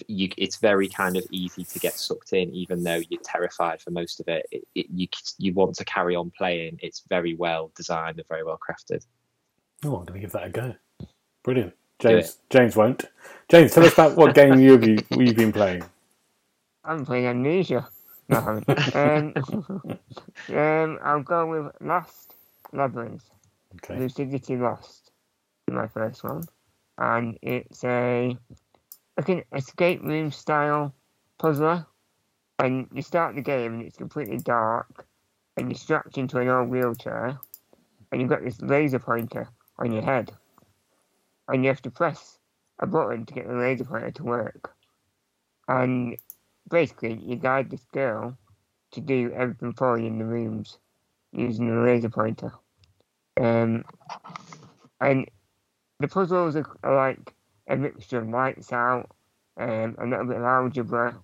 [0.07, 3.91] you, it's very kind of easy to get sucked in, even though you're terrified for
[3.91, 4.47] most of it.
[4.51, 6.79] it, it you you want to carry on playing.
[6.83, 9.05] It's very well designed and very well crafted.
[9.85, 10.75] Oh, I'm going to give that a go.
[11.43, 11.75] Brilliant.
[11.99, 13.05] James James won't.
[13.49, 15.85] James, tell us about what game you've been, you've been playing.
[16.85, 17.89] I'm playing Amnesia.
[18.29, 18.97] No, I haven't.
[18.97, 19.99] um,
[20.57, 22.35] um, I'll go with Last
[22.73, 23.29] Labyrinth.
[23.77, 23.99] Okay.
[23.99, 25.13] Lucidity Lost,
[25.71, 26.45] my first one,
[26.99, 28.37] and it's a
[29.17, 30.95] like an escape room style
[31.39, 31.87] puzzler.
[32.59, 35.07] And you start the game and it's completely dark,
[35.57, 37.39] and you're strapped into an old wheelchair,
[38.11, 39.49] and you've got this laser pointer
[39.79, 40.31] on your head,
[41.49, 42.39] and you have to press
[42.79, 44.75] a button to get the laser pointer to work.
[45.67, 46.17] And
[46.71, 48.37] basically, you guide this girl
[48.93, 50.79] to do everything for you in the rooms
[51.33, 52.53] using the laser pointer.
[53.41, 53.85] Um,
[55.01, 55.27] and
[55.99, 57.35] the puzzles are, are like
[57.73, 59.11] a mixture of lights out,
[59.57, 61.17] um, a little bit of algebra.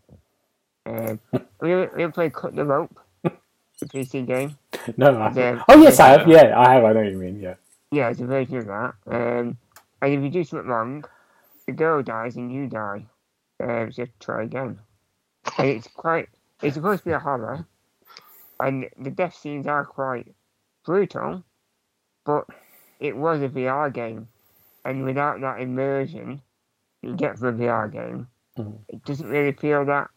[0.87, 1.21] Um,
[1.61, 4.57] we, ever, we ever played Cut the Rope, the PC game?
[4.97, 6.27] No, I, The- oh yes, I have.
[6.27, 6.85] Yeah, I have.
[6.85, 7.39] I know what you mean.
[7.41, 7.55] Yeah.
[7.91, 8.95] Yeah, it's a version of that.
[9.07, 9.57] Um,
[10.03, 11.05] and if you do something wrong,
[11.67, 13.07] the girl dies and you die.
[13.63, 14.79] Um, so you try again.
[15.59, 16.29] And it's quite,
[16.63, 17.67] it's supposed to be a horror,
[18.61, 20.35] and the death scenes are quite
[20.85, 21.43] brutal,
[22.25, 22.47] but
[23.01, 24.29] it was a VR game.
[24.85, 26.41] And without that immersion
[27.03, 28.79] you get from a VR game, Mhm.
[28.89, 30.11] it doesn't really feel that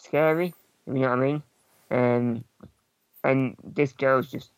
[0.00, 0.54] scary,
[0.86, 1.42] you know what I mean?
[1.90, 2.44] Um,
[3.24, 4.50] and this girl's just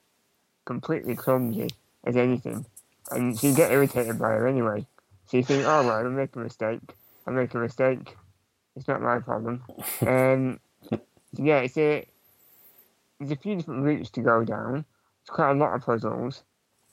[0.64, 1.68] completely clumsy
[2.04, 2.64] as anything.
[3.10, 4.86] And you get irritated by her anyway.
[5.26, 6.80] So you think, oh, well, I'll make a mistake.
[7.26, 8.16] I'll make a mistake.
[8.76, 9.62] It's not my problem.
[10.06, 10.98] Um, so
[11.32, 12.06] yeah, it's a,
[13.18, 14.84] there's a few different routes to go down.
[15.20, 16.42] It's quite a lot of puzzles.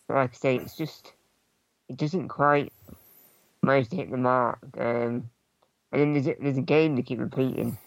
[0.07, 1.13] But like I say, it's just,
[1.89, 2.71] it doesn't quite
[3.61, 4.59] manage to hit the mark.
[4.77, 5.29] Um,
[5.91, 7.77] and then there's a, there's a game they keep repeating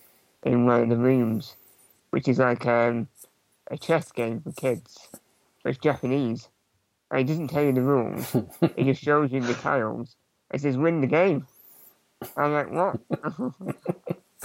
[0.43, 1.57] in one of the rooms,
[2.11, 3.09] which is like um,
[3.71, 5.09] a chess game for kids.
[5.63, 6.49] But it's Japanese.
[7.11, 8.35] And it doesn't tell you the rules.
[8.63, 10.17] it just shows you the tiles.
[10.53, 11.47] It says win the game.
[12.37, 13.01] I'm like, what?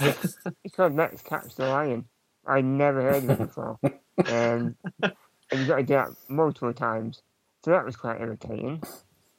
[0.00, 2.06] it's called Let's Catch the Lion.
[2.46, 3.78] I never heard of it before.
[4.18, 5.12] Um, and
[5.52, 7.20] you've got to do that multiple times.
[7.62, 8.82] So that was quite irritating.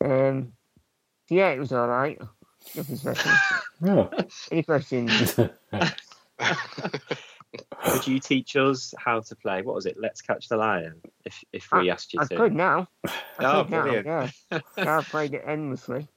[0.04, 0.54] Um,
[1.30, 2.22] yeah, it was alright.
[2.76, 3.32] Nothing special.
[3.86, 4.10] Oh.
[4.52, 5.36] Any questions?
[7.84, 9.62] Could you teach us how to play?
[9.62, 9.98] What was it?
[10.00, 10.96] Let's catch the lion.
[11.26, 12.36] If if we asked you I to.
[12.36, 12.88] could now.
[13.06, 14.06] I Oh, could now, brilliant.
[14.08, 14.30] yeah.
[14.78, 16.08] Now I've played it endlessly.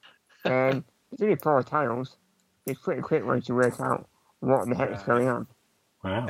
[0.46, 2.16] Um, it's only four tiles.
[2.66, 4.08] It's pretty quick once you work out
[4.40, 5.46] what the heck is going on.
[6.02, 6.28] Wow.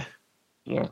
[0.65, 0.89] Yeah.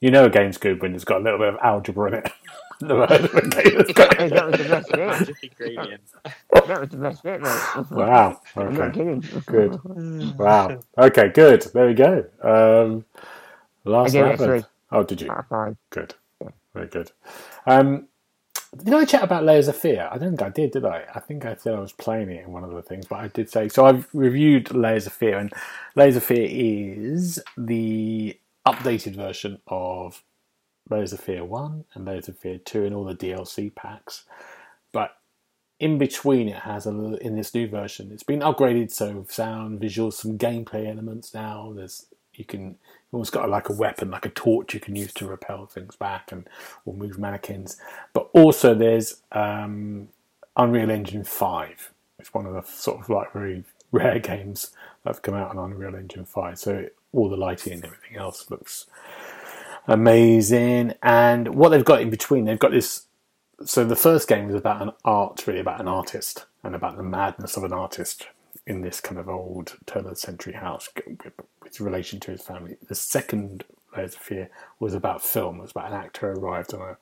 [0.00, 2.32] You know a game's good when it's got a little bit of algebra in it.
[2.80, 4.98] Never heard of a game that's got- Hey, that was the best bit.
[5.06, 6.00] Magic ingredient.
[6.52, 7.86] That was the best bit, mate.
[7.90, 8.40] Wow.
[8.56, 8.98] I'm not Okay.
[8.98, 9.24] kidding.
[9.46, 9.80] Good.
[10.38, 10.80] Wow.
[10.96, 11.28] Okay.
[11.30, 11.62] Good.
[11.74, 12.24] There we go.
[12.42, 13.04] Um,
[13.86, 14.62] I last gave it three
[14.92, 15.30] Oh, did you?
[15.30, 15.76] out of five.
[15.90, 16.14] Good.
[16.74, 17.10] Very good.
[17.66, 18.06] Um,
[18.76, 20.08] did I chat about Layers of Fear?
[20.12, 21.04] I don't think I did, did I?
[21.14, 23.28] I think I said I was playing it in one of the things, but I
[23.28, 23.86] did say so.
[23.86, 25.52] I've reviewed Layers of Fear, and
[25.96, 30.22] Layers of Fear is the updated version of
[30.90, 34.24] Layers of Fear 1 and Layers of Fear 2 and all the DLC packs.
[34.92, 35.16] But
[35.80, 39.80] in between, it has a little, in this new version, it's been upgraded so sound,
[39.80, 41.72] visuals, some gameplay elements now.
[41.74, 42.06] There's
[42.38, 42.76] you can
[43.12, 46.30] almost got like a weapon, like a torch you can use to repel things back
[46.30, 46.48] and
[46.86, 47.76] or move mannequins.
[48.12, 50.08] But also there's um,
[50.56, 51.90] Unreal Engine Five.
[52.18, 54.70] It's one of the sort of like very rare games
[55.02, 56.58] that have come out on Unreal Engine Five.
[56.58, 58.86] So all the lighting and everything else looks
[59.88, 60.94] amazing.
[61.02, 63.06] And what they've got in between, they've got this.
[63.64, 67.02] So the first game is about an art, really about an artist and about the
[67.02, 68.28] madness of an artist
[68.66, 70.88] in this kind of old turn of the century house
[71.62, 72.76] with relation to his family.
[72.86, 73.64] The second
[73.96, 75.58] Layers of Fear was about film.
[75.58, 76.96] It was about an actor arrived on a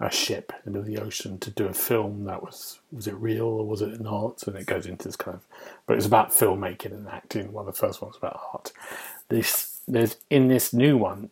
[0.00, 3.66] a ship into the ocean to do a film that was was it real or
[3.66, 4.46] was it not?
[4.46, 5.42] And it goes into this kind of,
[5.86, 7.52] but it's about filmmaking and acting.
[7.52, 8.72] One of the first ones about art.
[9.28, 11.30] This there's in this new one,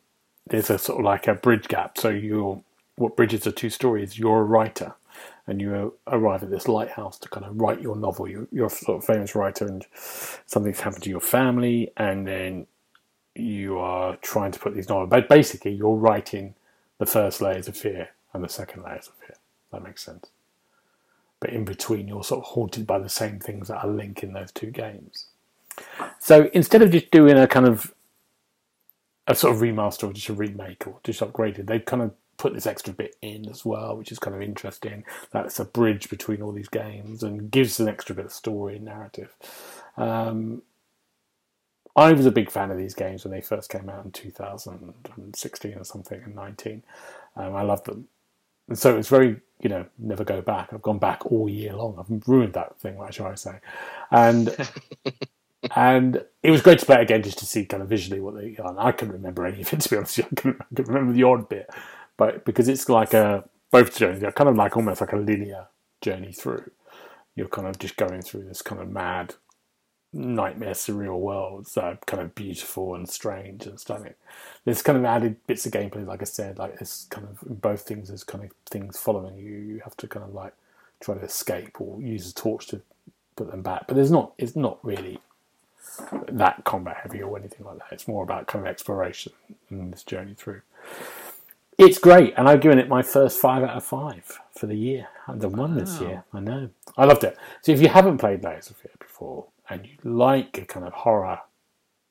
[0.49, 1.99] there's a sort of like a bridge gap.
[1.99, 2.61] So you're
[2.97, 4.19] what bridges are two stories.
[4.19, 4.95] You're a writer,
[5.47, 8.29] and you arrive at this lighthouse to kind of write your novel.
[8.29, 9.85] You're, you're a sort of famous writer, and
[10.47, 12.67] something's happened to your family, and then
[13.35, 15.11] you are trying to put these novels.
[15.11, 16.55] But basically, you're writing
[16.99, 19.37] the first layers of fear and the second layers of fear.
[19.73, 20.31] That makes sense.
[21.41, 24.53] But in between, you're sort of haunted by the same things that are linking those
[24.53, 25.27] two games.
[26.19, 27.93] So instead of just doing a kind of
[29.27, 32.55] a sort of remaster or just a remake or just upgraded, they've kind of put
[32.55, 35.05] this extra bit in as well, which is kind of interesting.
[35.31, 38.85] That's a bridge between all these games and gives an extra bit of story and
[38.85, 39.35] narrative.
[39.97, 40.63] Um,
[41.97, 45.75] I was a big fan of these games when they first came out in 2016
[45.75, 46.83] or something and 19.
[47.37, 48.09] Um, I loved them.
[48.69, 50.73] And so it's very, you know, never go back.
[50.73, 51.97] I've gone back all year long.
[51.99, 53.61] I've ruined that thing, what shall I say?
[54.11, 54.55] And
[55.75, 58.35] and it was great to play it again just to see kind of visually what
[58.35, 58.57] they.
[58.59, 60.21] And I couldn't remember any of it to be honest.
[60.21, 61.71] I couldn't, I remember the odd bit,
[62.17, 65.67] but because it's like a both journeys are kind of like almost like a linear
[66.01, 66.71] journey through.
[67.35, 69.35] You're kind of just going through this kind of mad
[70.13, 74.15] nightmare surreal worlds that are uh, kind of beautiful and strange and stunning.
[74.65, 77.83] There's kind of added bits of gameplay, like I said, like it's kind of both
[77.83, 78.09] things.
[78.09, 79.53] There's kind of things following you.
[79.59, 80.55] You have to kind of like
[81.01, 82.81] try to escape or use a torch to
[83.37, 83.87] put them back.
[83.87, 84.33] But there's not.
[84.39, 85.21] It's not really
[86.29, 87.93] that combat heavy or anything like that.
[87.93, 89.33] It's more about kind of exploration
[89.71, 90.63] and this journey through.
[91.79, 95.09] It's great, and I've given it my first five out of five for the year.
[95.29, 96.25] I've done one this year.
[96.33, 96.71] I know.
[96.97, 97.37] I loved it.
[97.61, 100.95] So if you haven't played Layers of Fear before and you like a kind of
[100.95, 101.41] horror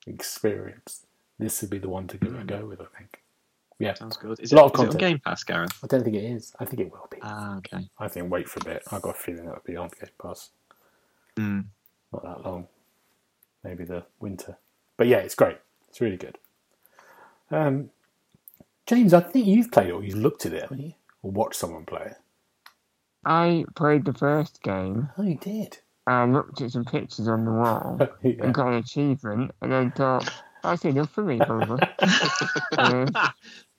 [0.05, 1.05] experience,
[1.39, 2.79] this would be the one to give it a go with.
[2.79, 3.21] I think.
[3.79, 4.39] Yeah, Sounds good.
[4.39, 4.99] Is A it, lot of is it on content.
[4.99, 5.79] Game Pass, Gareth?
[5.83, 6.53] I don't think it is.
[6.59, 7.17] I think it will be.
[7.23, 7.89] Ah, okay.
[7.99, 8.83] I think wait for a bit.
[8.91, 10.51] I've got a feeling it'll be on Game Pass.
[11.35, 11.59] Hmm.
[12.13, 12.67] Not that long.
[13.65, 14.57] Maybe the winter.
[14.95, 15.57] But yeah, it's great.
[15.89, 16.37] It's really good.
[17.51, 17.89] Um,
[18.85, 20.93] James, I think you've played it or you've looked at it, haven't you?
[21.23, 22.17] Or watched someone play it.
[23.25, 25.79] I played the first game Oh, you did.
[26.05, 28.33] and looked at some pictures on the wall yeah.
[28.43, 30.29] and got an achievement and then thought,
[30.61, 31.79] that's enough for me, probably.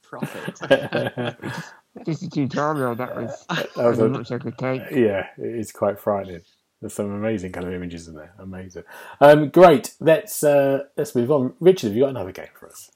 [0.03, 0.57] Profit.
[2.07, 4.83] just a tutorial, that was That was as a- much I could take.
[4.91, 6.43] yeah, it's quite frightening.
[6.81, 8.35] There's some amazing kind of images in there.
[8.39, 8.85] Amazing.
[9.21, 9.95] Um, great.
[10.01, 11.55] Let's uh, let's move on.
[11.61, 12.91] Richard, have you got another game for us?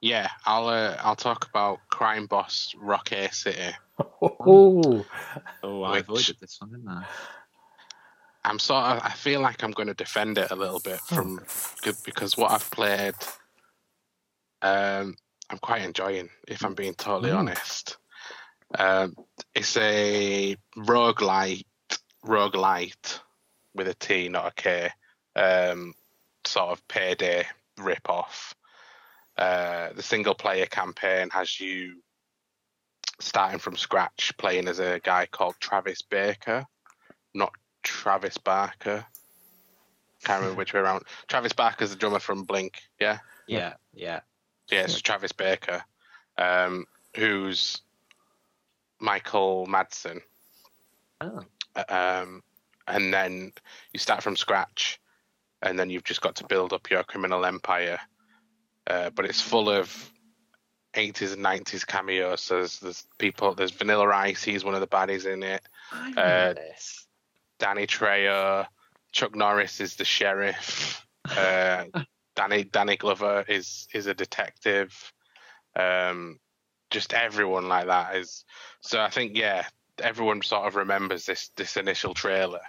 [0.00, 3.74] Yeah, I'll uh, I'll talk about Crime Boss Rocket City.
[4.22, 5.04] Oh,
[5.62, 7.04] Oh, I avoided this one, didn't I?
[8.44, 11.40] I'm sort of I feel like I'm going to defend it a little bit from
[12.04, 13.14] because what I've played,
[14.62, 15.16] um,
[15.50, 16.28] I'm quite enjoying.
[16.46, 17.38] If I'm being totally Mm.
[17.38, 17.96] honest,
[18.78, 19.14] um,
[19.54, 20.56] it's a
[22.24, 23.20] roguelite, light
[23.74, 24.90] with a T, not a K.
[25.36, 25.94] Um,
[26.44, 27.46] sort of payday
[27.78, 28.54] rip off.
[29.36, 32.02] Uh, the single player campaign has you
[33.20, 36.66] starting from scratch, playing as a guy called Travis Baker,
[37.34, 37.52] not
[37.82, 39.04] Travis Barker.
[40.24, 41.04] Can't remember which way around.
[41.28, 43.18] Travis Barker's the drummer from Blink, yeah?
[43.46, 44.20] Yeah, yeah.
[44.70, 45.82] Yeah, it's Travis Baker,
[46.36, 46.84] um,
[47.16, 47.80] who's
[49.00, 50.20] Michael Madsen.
[51.20, 51.40] Oh,
[51.88, 52.42] Um,
[52.86, 53.52] and then
[53.92, 55.00] you start from scratch,
[55.62, 57.98] and then you've just got to build up your criminal empire.
[58.86, 60.12] Uh, but it's full of
[60.94, 62.40] 80s and 90s cameos.
[62.40, 65.62] So there's, there's people, there's Vanilla Ice, he's one of the baddies in it.
[65.92, 67.06] I Uh, this.
[67.58, 68.66] Danny Trejo,
[69.12, 71.06] Chuck Norris is the sheriff.
[71.24, 71.84] Uh,
[72.36, 75.12] Danny Danny Glover is is a detective.
[75.74, 76.38] Um,
[76.90, 78.44] just everyone like that is.
[78.80, 79.66] So I think yeah,
[80.00, 82.60] everyone sort of remembers this this initial trailer.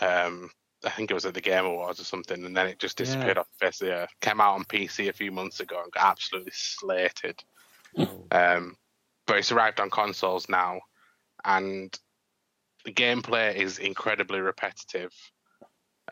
[0.00, 0.50] Um,
[0.84, 3.36] I think it was at the Game Awards or something, and then it just disappeared
[3.36, 3.40] Yeah.
[3.40, 4.10] off the face of the earth.
[4.20, 7.42] Came out on PC a few months ago and got absolutely slated.
[7.96, 8.26] Oh.
[8.30, 8.76] Um,
[9.26, 10.80] but it's arrived on consoles now,
[11.44, 11.98] and
[12.84, 15.12] the gameplay is incredibly repetitive.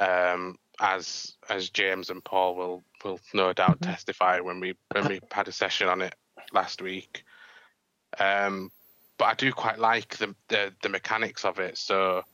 [0.01, 3.87] Um, as as James and Paul will will no doubt Mhm.
[3.87, 6.15] testify when we when we had a session on it
[6.53, 7.25] last week.
[8.19, 8.71] Um,
[9.23, 11.79] but I do quite like the, the the mechanics of it.
[11.79, 12.25] So,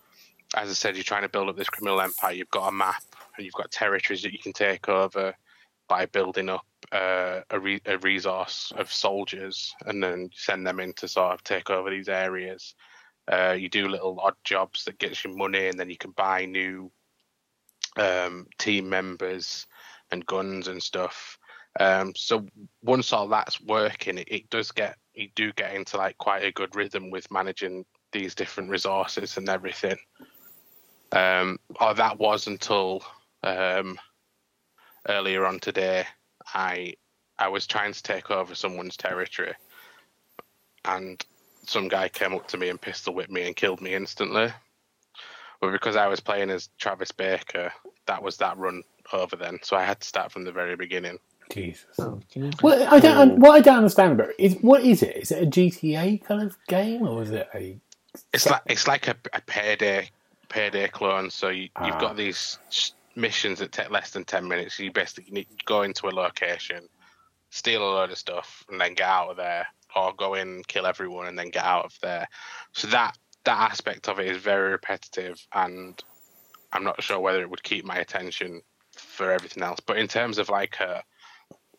[0.57, 2.33] as I said, you're trying to build up this criminal empire.
[2.33, 3.05] You've got a map
[3.37, 5.35] and you've got territories that you can take over
[5.87, 10.95] by building up uh, a, re- a resource of soldiers and then send them in
[10.95, 12.75] to sort of take over these areas.
[13.31, 16.47] Uh, you do little odd jobs that gets you money, and then you can buy
[16.47, 16.91] new
[17.99, 19.67] um, team members
[20.11, 21.39] and guns and stuff.
[21.79, 22.47] Um, so
[22.83, 26.53] once all that's working, it, it does get you do get into like quite a
[26.53, 29.97] good rhythm with managing these different resources and everything.
[31.13, 33.03] Um, or that was until
[33.43, 33.99] um,
[35.09, 36.05] earlier on today.
[36.55, 36.95] I
[37.39, 39.55] I was trying to take over someone's territory,
[40.85, 41.25] and
[41.65, 44.53] some guy came up to me and pistol whipped me and killed me instantly.
[45.61, 47.73] But because I was playing as Travis Baker,
[48.07, 49.59] that was that run over then.
[49.63, 51.19] So I had to start from the very beginning.
[51.51, 51.87] Jesus.
[51.99, 52.61] Oh, Jesus.
[52.63, 53.41] Well, I don't.
[53.41, 55.17] What I don't understand about it is what is it?
[55.17, 57.81] Is it a GTA kind of game or is it a?
[58.35, 60.11] It's like it's like a, a payday
[60.51, 61.31] payday clone.
[61.31, 61.99] So you, you've Ah.
[61.99, 62.59] got these
[63.17, 64.79] missions that take less than ten minutes.
[64.79, 66.89] You basically need to go into a location,
[67.51, 70.87] steal a load of stuff, and then get out of there, or go in, kill
[70.87, 72.29] everyone, and then get out of there.
[72.75, 76.01] So that that aspect of it is very repetitive, and
[76.73, 78.63] I'm not sure whether it would keep my attention
[78.97, 79.81] for everything else.
[79.87, 81.03] But in terms of like uh,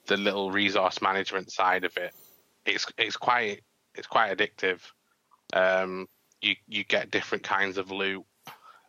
[0.10, 2.13] the little resource management side of it,
[2.65, 3.62] it's it's quite
[3.95, 4.82] it's quite addictive.
[5.54, 6.08] Um,
[6.41, 8.26] you you get different kinds of loot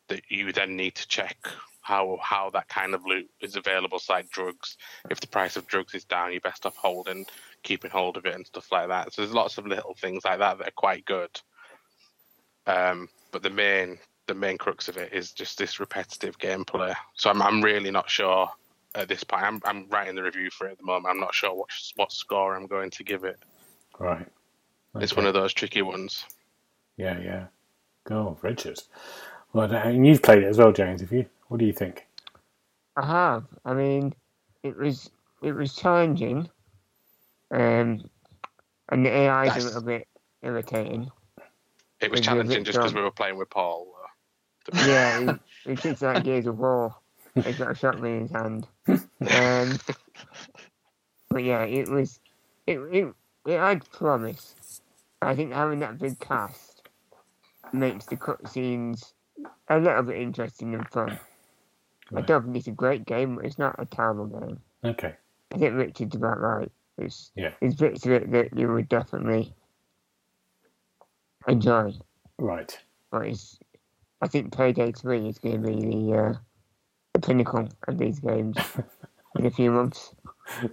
[0.09, 1.37] that you then need to check
[1.83, 3.99] how how that kind of loot is available.
[3.99, 4.79] So like drugs,
[5.11, 7.27] if the price of drugs is down, you're best off holding,
[7.63, 9.13] keeping hold of it and stuff like that.
[9.13, 11.41] So there's lots of little things like that that are quite good.
[12.67, 16.95] Um, but the main the main crux of it is just this repetitive gameplay.
[17.15, 18.51] So I'm I'm really not sure
[18.95, 19.43] at this point.
[19.43, 21.13] I'm I'm writing the review for it at the moment.
[21.13, 23.39] I'm not sure what what score I'm going to give it.
[23.99, 24.27] Right.
[24.97, 26.25] It's one of those tricky ones.
[26.97, 27.47] Yeah, yeah.
[28.05, 28.81] Go, Richard.
[29.53, 31.01] Well, and you've played it as well, James.
[31.01, 31.27] Have you?
[31.49, 32.07] What do you think?
[32.97, 33.45] I have.
[33.65, 34.15] I mean,
[34.63, 35.11] it was
[35.43, 36.49] it was challenging,
[37.51, 38.09] um,
[38.89, 40.09] and the AI is a little bit
[40.43, 41.11] irritating.
[42.01, 43.87] It was challenging just because we were playing with Paul.
[44.73, 44.87] though.
[44.87, 46.95] Yeah, it, it looks like Gears of War.
[47.35, 48.67] He's got a shotgun in his hand.
[48.89, 49.79] Um,
[51.29, 52.19] but yeah, it was
[52.67, 53.15] it it
[53.47, 54.81] it had promise.
[55.23, 56.83] I think having that big cast
[57.73, 59.13] makes the cutscenes
[59.69, 61.19] a little bit interesting and fun.
[62.15, 64.61] I don't think it's a great game, but it's not a terrible game.
[64.85, 65.15] Okay.
[65.55, 66.71] I think Richard's about right.
[66.99, 67.53] It's Yeah.
[67.61, 69.55] there's bits of it that you would definitely
[71.47, 71.93] enjoy.
[72.39, 72.77] Right.
[73.11, 73.59] But it's,
[74.21, 76.39] I think Payday 3 is going to be the, uh, the
[77.21, 78.57] pinnacle of these games
[79.39, 80.15] in a few months.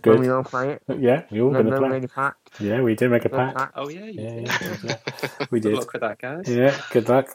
[0.04, 0.82] When we all play it.
[1.00, 1.90] Yeah, we all going to play.
[1.90, 2.50] made a pact?
[2.60, 3.58] Yeah, we did make a Good pact.
[3.58, 3.74] pact.
[3.76, 4.48] Oh yeah, you Yeah, did.
[4.48, 5.30] yeah, yeah, yeah.
[5.52, 5.78] We Good did.
[5.78, 6.48] luck with that, guys.
[6.50, 7.28] Yeah, good luck.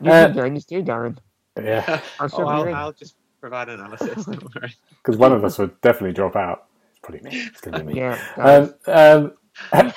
[0.00, 1.18] You Uh, can join us too, Darren.
[1.60, 2.74] Yeah, I'll oh, I'll.
[2.74, 4.24] I'll just provide analysis.
[4.26, 4.74] Don't worry.
[5.02, 6.66] because one of us would definitely drop out.
[6.90, 7.36] It's probably me.
[7.46, 8.00] It's going to be me.
[8.00, 8.18] Yeah.
[8.36, 9.92] Um, um,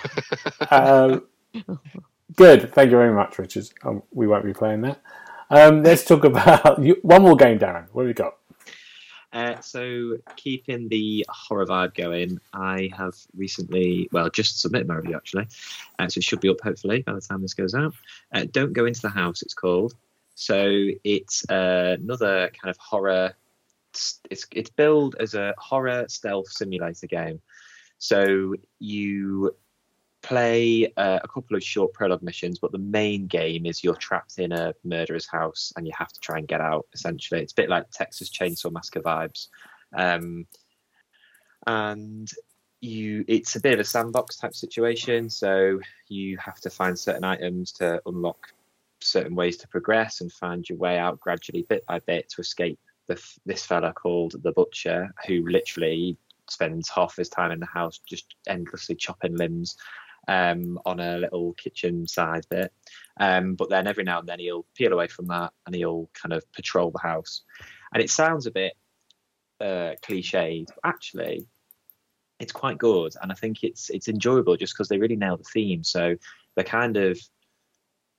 [0.71, 1.23] um,
[2.35, 2.73] good.
[2.73, 3.65] Thank you very much, Richard.
[3.83, 5.01] Um, we won't be playing that.
[5.51, 7.87] Um, let's talk about you, one more game, Darren.
[7.91, 8.37] What have we got?
[9.33, 15.15] Uh, so, keeping the horror vibe going, I have recently, well, just submitted my review
[15.15, 15.47] actually,
[15.99, 17.93] uh, so it should be up hopefully by the time this goes out.
[18.33, 19.93] Uh, Don't Go Into the House, it's called.
[20.35, 23.33] So, it's uh, another kind of horror,
[23.91, 24.19] it's,
[24.51, 27.41] it's billed as a horror stealth simulator game.
[27.99, 29.55] So, you
[30.21, 34.37] play uh, a couple of short prologue missions, but the main game is you're trapped
[34.39, 36.85] in a murderer's house and you have to try and get out.
[36.93, 39.47] Essentially, it's a bit like Texas Chainsaw Massacre vibes,
[39.95, 40.45] um,
[41.67, 42.29] and
[42.81, 45.29] you it's a bit of a sandbox type situation.
[45.29, 48.53] So you have to find certain items to unlock
[48.99, 52.79] certain ways to progress and find your way out gradually, bit by bit, to escape
[53.07, 57.99] the, this fella called the Butcher, who literally spends half his time in the house
[58.05, 59.77] just endlessly chopping limbs
[60.27, 62.71] um, on a little kitchen side bit.
[63.19, 66.33] Um, but then every now and then he'll peel away from that and he'll kind
[66.33, 67.41] of patrol the house.
[67.93, 68.73] And it sounds a bit
[69.59, 71.45] uh, cliched, but actually,
[72.39, 73.13] it's quite good.
[73.21, 75.83] And I think it's it's enjoyable just because they really nail the theme.
[75.83, 76.15] So
[76.55, 77.19] the kind of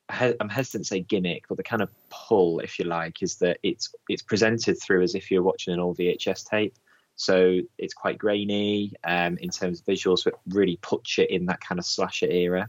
[0.08, 3.58] I'm hesitant to say gimmick, but the kind of pull, if you like, is that
[3.62, 6.74] it's it's presented through as if you're watching an old VHS tape.
[7.22, 11.60] So it's quite grainy um, in terms of visuals, but really puts you in that
[11.60, 12.68] kind of slasher era,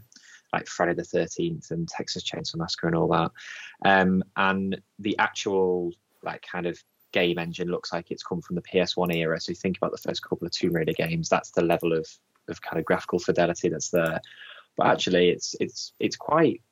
[0.52, 3.32] like Friday the 13th and Texas Chainsaw Massacre and all that.
[3.84, 5.92] Um, and the actual
[6.22, 6.78] like kind of
[7.12, 9.40] game engine looks like it's come from the PS1 era.
[9.40, 12.06] So you think about the first couple of Tomb Raider games, that's the level of
[12.46, 14.20] of kind of graphical fidelity that's there.
[14.76, 16.62] But actually, it's it's it's quite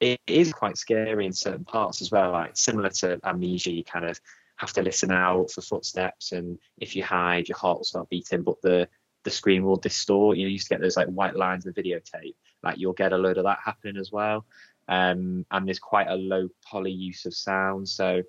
[0.00, 2.32] it is quite scary in certain parts as well.
[2.32, 4.20] Like similar to Amnesia, you kind of
[4.62, 8.42] have to listen out for footsteps, and if you hide, your heart will start beating.
[8.42, 8.88] But the
[9.24, 10.36] the screen will distort.
[10.36, 12.36] You know, you used to get those like white lines of videotape.
[12.62, 14.46] Like you'll get a load of that happening as well.
[14.86, 18.22] Um, and there's quite a low poly use of sound, so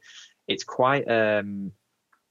[0.47, 1.71] it's quite um,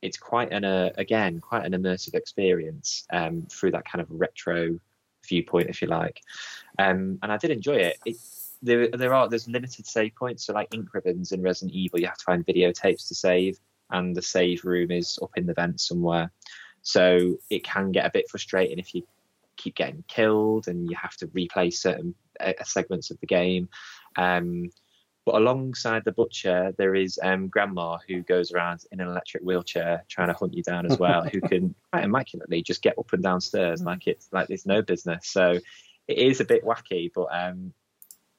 [0.03, 4.81] it's quite an uh, again quite an immersive experience um, through that kind of retro
[5.29, 6.21] viewpoint, if you like.
[6.77, 7.99] Um, and I did enjoy it.
[8.05, 8.17] it
[8.63, 10.47] there, there are there's limited save points.
[10.47, 13.59] So like ink ribbons in Resident Evil, you have to find videotapes to save,
[13.93, 16.31] and the save room is up in the vent somewhere.
[16.83, 19.03] So it can get a bit frustrating if you
[19.57, 23.69] keep getting killed and you have to replay certain uh, segments of the game.
[24.17, 24.71] Um,
[25.25, 30.05] but alongside the butcher, there is um, Grandma who goes around in an electric wheelchair
[30.09, 33.23] trying to hunt you down as well, who can quite immaculately just get up and
[33.23, 35.29] downstairs like it's like there's no business.
[35.29, 35.61] So
[36.09, 37.73] it is a bit wacky, but um,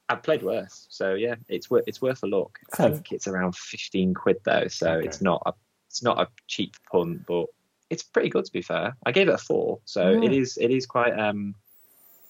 [0.10, 0.86] I've played worse.
[0.89, 2.60] So yeah, it's worth it's worth a look.
[2.80, 5.08] I think it's around fifteen quid though, so Okay.
[5.08, 5.54] it's not a
[5.88, 7.45] it's not a cheap punt, but
[7.89, 8.95] it's pretty good to be fair.
[9.06, 10.24] I gave it a four, so Yeah.
[10.24, 11.56] it is it is quite um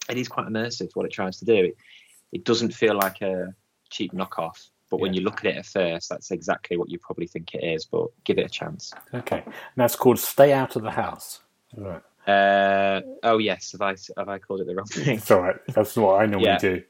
[0.09, 1.55] it is quite immersive what it tries to do.
[1.65, 1.77] It,
[2.31, 3.53] it doesn't feel like a
[3.89, 5.19] cheap knockoff, but when Yeah.
[5.19, 7.85] you look at it at first, that's exactly what you probably think it is.
[7.85, 8.93] But give it a chance.
[9.13, 11.41] Okay, and that's called "Stay Out of the House."
[11.75, 12.01] Right.
[12.27, 15.17] Uh, oh yes, have I have I called it the wrong thing?
[15.17, 15.57] It's all right.
[15.73, 16.57] That's what I normally Yeah.
[16.59, 16.83] do.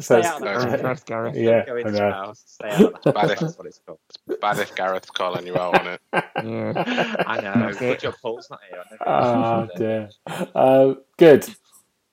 [0.00, 0.54] Stay out of the Alright.
[0.64, 0.74] house.
[0.74, 1.36] Impressed, Gareth.
[1.36, 2.42] Yeah, Go into the house.
[2.46, 3.40] Stay out of the Bad house.
[3.40, 3.98] That's what it's called.
[4.40, 6.00] Bad if Gareth's calling you out on it.
[6.12, 7.24] Yeah.
[7.26, 7.54] I know.
[7.66, 8.00] That's Good it.
[8.00, 8.80] job, Paul's not here.
[8.80, 10.10] I never Oh mentioned dear.
[10.54, 11.46] Uh, good.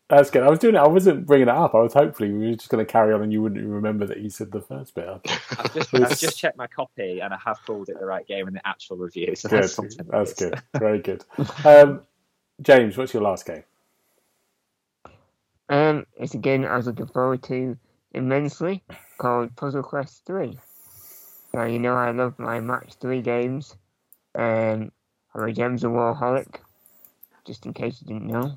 [0.10, 0.44] That's good.
[0.44, 0.80] I was doing it.
[0.80, 1.74] I wasn't bringing it up.
[1.74, 4.20] I was hopefully we were just going to carry on, and you wouldn't remember that
[4.20, 5.08] you said the first bit.
[5.58, 8.48] I've just, I've just checked my copy and I have called it the right game
[8.48, 9.36] in the actual review.
[9.36, 9.64] So Good.
[9.64, 9.80] that's.
[10.10, 10.62] That's good.
[10.78, 11.24] Very good.
[11.66, 12.02] Um,
[12.62, 13.64] James, what's your last game?
[15.74, 17.76] Um, it's a game I was looking forward to
[18.12, 18.84] immensely
[19.18, 20.56] called Puzzle Quest 3.
[21.52, 23.76] Now, you know I love my match 3 games.
[24.36, 24.92] Um,
[25.34, 26.58] I'm a Gems of Warholic,
[27.44, 28.56] just in case you didn't know.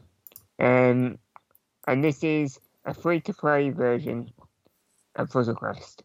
[0.59, 1.19] Um,
[1.89, 4.31] and this is a free to play version
[5.15, 6.03] of Puzzle Quest.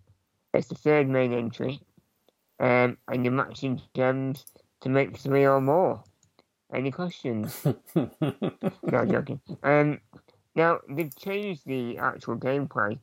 [0.54, 1.82] It's the third main entry.
[2.58, 4.46] Um, and you're matching gems
[4.80, 6.06] to make three or more.
[6.74, 7.68] Any questions?
[7.96, 9.42] no, joking.
[9.62, 10.00] Um,
[10.56, 13.00] now they've changed the actual gameplay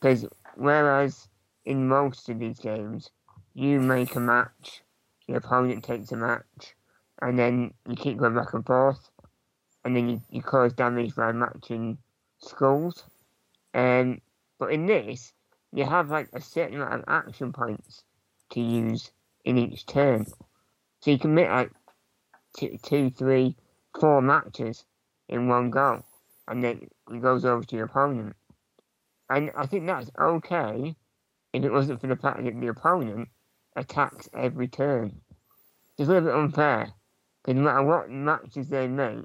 [0.00, 1.28] because whereas
[1.64, 3.10] in most of these games
[3.54, 4.82] you make a match,
[5.26, 6.74] your opponent takes a match,
[7.20, 9.10] and then you keep going back and forth,
[9.84, 11.98] and then you, you cause damage by matching
[12.38, 13.04] skulls.
[13.74, 14.20] Um,
[14.58, 15.32] but in this,
[15.72, 18.04] you have like a certain amount of action points
[18.50, 19.10] to use
[19.44, 20.26] in each turn,
[21.00, 21.72] so you can make like
[22.56, 23.56] two, two, three,
[23.98, 24.84] four matches
[25.28, 26.04] in one go
[26.50, 28.36] and then it goes over to your opponent.
[29.30, 30.94] And I think that's okay
[31.52, 33.28] if it wasn't for the fact that the opponent
[33.76, 35.20] attacks every turn.
[35.96, 36.92] It's a little bit unfair,
[37.42, 39.24] because no matter what matches they make,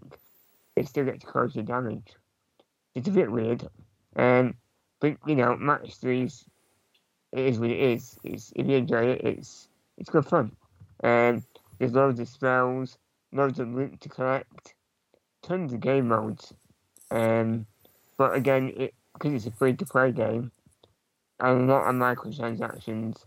[0.76, 2.14] they still get to cause you damage.
[2.94, 3.68] It's a bit weird.
[4.16, 4.56] Um,
[5.00, 6.46] but, you know, match threes,
[7.32, 8.18] it is what it is.
[8.24, 9.68] It's, if you enjoy it, it's
[9.98, 10.52] it's good fun.
[11.04, 11.44] Um,
[11.80, 12.98] there's loads of spells,
[13.32, 14.76] loads of loot to collect,
[15.42, 16.54] tons of game modes.
[17.12, 17.66] Um,
[18.18, 20.52] but again, it because it's a free to play game,
[21.40, 23.24] a lot of microtransactions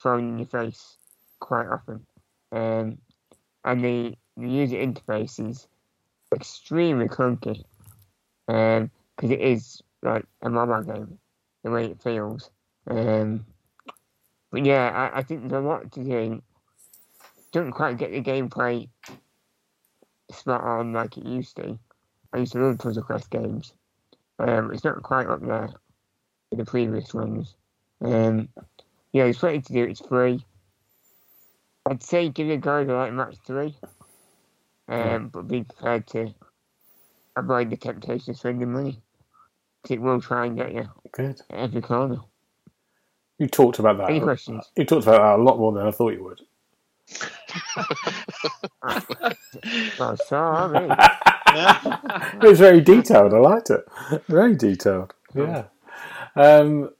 [0.00, 0.96] thrown in your face
[1.40, 2.04] quite often.
[2.52, 2.98] Um,
[3.64, 5.66] and the, the user interface is
[6.34, 7.64] extremely clunky.
[8.48, 11.18] Um, because it is like a mobile game,
[11.64, 12.50] the way it feels.
[12.88, 13.44] Um,
[14.50, 16.42] but yeah, I, I think there's a lot to do.
[17.52, 18.88] Don't quite get the gameplay
[20.30, 21.78] spot on like it used to.
[22.32, 23.72] I used to love Puzzle Quest games.
[24.38, 25.70] Um, it's not quite up there
[26.50, 27.54] with the previous ones.
[28.00, 28.48] Um,
[29.12, 29.84] yeah, it's plenty to do.
[29.84, 30.44] It's free.
[31.86, 33.74] I'd say give it a go to like match three.
[34.88, 36.34] Um, but be prepared to
[37.36, 39.00] avoid the temptation of spending money.
[39.88, 41.40] it will try and get you Good.
[41.50, 42.18] at every corner.
[43.38, 44.10] You talked about that.
[44.10, 44.70] Any questions?
[44.76, 46.40] You talked about that a lot more than I thought you would.
[49.98, 50.94] Well, so are we.
[51.54, 53.34] it was very detailed.
[53.34, 53.84] I liked it.
[54.28, 55.14] Very detailed.
[55.34, 55.64] Yeah.
[56.36, 56.90] Um,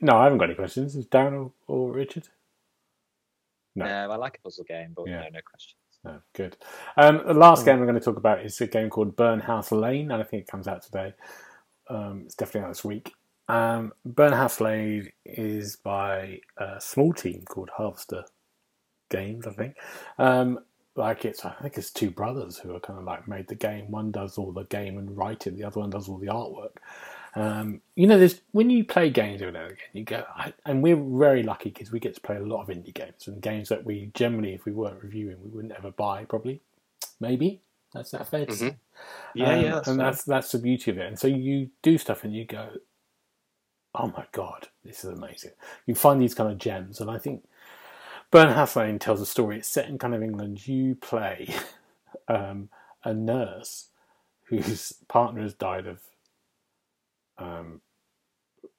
[0.00, 0.94] no, I haven't got any questions.
[0.96, 2.28] Is Darren or, or Richard?
[3.74, 3.84] No.
[3.84, 5.20] No, I like a puzzle game, but Yeah.
[5.22, 5.76] no, no questions.
[6.04, 6.56] No, good.
[6.96, 10.10] Um, the last game I'm going to talk about is a game called Burnhouse Lane,
[10.10, 11.14] and I think it comes out today.
[11.88, 13.12] Um, it's definitely out this week.
[13.48, 18.24] Um, Burnhouse Lane is by a small team called Harvester
[19.10, 19.76] Games, I think.
[20.18, 20.60] Um,
[20.96, 23.90] like it's, I think it's two brothers who are kind of like made the game.
[23.90, 26.76] One does all the game and writing, the other one does all the artwork.
[27.34, 30.82] Um, you know, there's when you play games over and again, you go, I, and
[30.82, 33.68] we're very lucky because we get to play a lot of indie games and games
[33.68, 36.24] that we generally, if we weren't reviewing, we wouldn't ever buy.
[36.24, 36.62] Probably,
[37.20, 37.60] maybe
[37.92, 38.76] that's that fair Mhm.
[39.34, 40.06] Yeah, Um, yeah, that's and fair.
[40.06, 41.06] that's that's the beauty of it.
[41.06, 42.70] And so you do stuff and you go,
[43.94, 45.52] oh my god, this is amazing.
[45.86, 47.44] You find these kind of gems, and I think
[48.32, 49.58] Burnhouse Lane tells a story.
[49.58, 50.66] It's set in kind of England.
[50.66, 51.54] You play
[52.28, 52.68] um,
[53.04, 53.88] a nurse
[54.48, 56.00] whose partner has died of
[57.38, 57.80] um,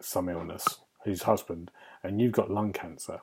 [0.01, 0.65] some illness,
[1.05, 1.71] his husband,
[2.03, 3.19] and you've got lung cancer.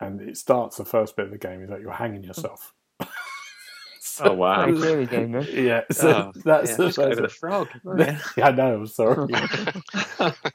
[0.00, 2.72] And it starts the first bit of the game is that you're hanging yourself.
[4.20, 4.66] Oh wow!
[4.66, 5.46] Very clearly game, then.
[5.52, 7.68] Yeah, so Oh, that's yeah, the just go over the frog.
[7.96, 8.76] yeah, I know.
[8.76, 9.34] I'm sorry.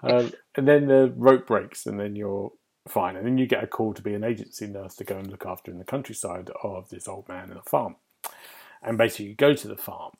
[0.01, 2.53] um, and then the rope breaks, and then you're
[2.89, 3.15] fine.
[3.15, 5.45] And then you get a call to be an agency nurse to go and look
[5.45, 7.95] after in the countryside of this old man in a farm.
[8.81, 10.13] And basically, you go to the farm,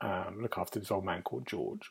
[0.00, 1.90] um, look after this old man called George,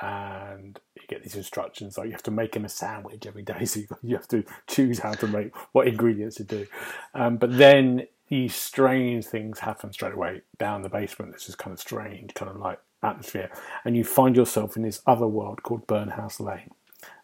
[0.00, 3.64] and you get these instructions like you have to make him a sandwich every day.
[3.66, 6.66] So you, have to choose how to make what ingredients to do.
[7.14, 11.32] Um, but then these strange things happen straight away down the basement.
[11.32, 13.50] This is kind of strange, kind of like atmosphere,
[13.84, 16.70] and you find yourself in this other world called Burnhouse Lane.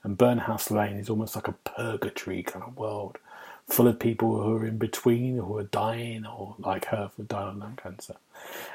[0.02, 3.18] And Burnhouse Lane is almost like a purgatory kind of world,
[3.66, 7.48] full of people who are in between, who are dying, or like her, who died
[7.48, 8.16] of lung cancer.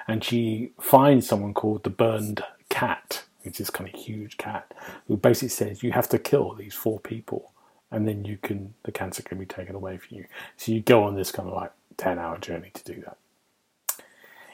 [0.07, 4.73] And she finds someone called the Burned Cat, which is kind of huge cat,
[5.07, 7.51] who basically says you have to kill these four people,
[7.91, 10.25] and then you can the cancer can be taken away from you.
[10.57, 13.17] So you go on this kind of like ten hour journey to do that.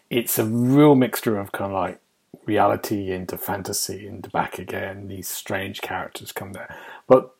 [0.09, 1.99] It's a real mixture of kind of like
[2.45, 5.07] reality into fantasy and back again.
[5.07, 6.75] These strange characters come there,
[7.07, 7.35] but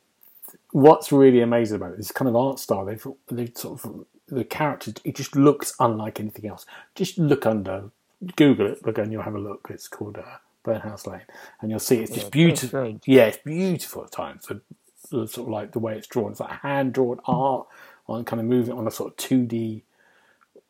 [0.72, 4.44] what's really amazing about it, this kind of art style, they've they've sort of the
[4.44, 4.96] characters.
[5.04, 6.66] It just looks unlike anything else.
[6.96, 7.92] Just look under,
[8.36, 9.68] Google it, look and you'll have a look.
[9.70, 11.22] It's called uh, Burnhouse Lane,
[11.62, 13.00] and you'll see it's just Yeah, beautiful.
[13.06, 14.46] Yeah, it's beautiful at times.
[14.46, 14.62] The,
[15.10, 16.32] the sort of like the way it's drawn.
[16.32, 17.68] It's like hand drawn art
[18.08, 19.84] on kind of moving on a sort of two D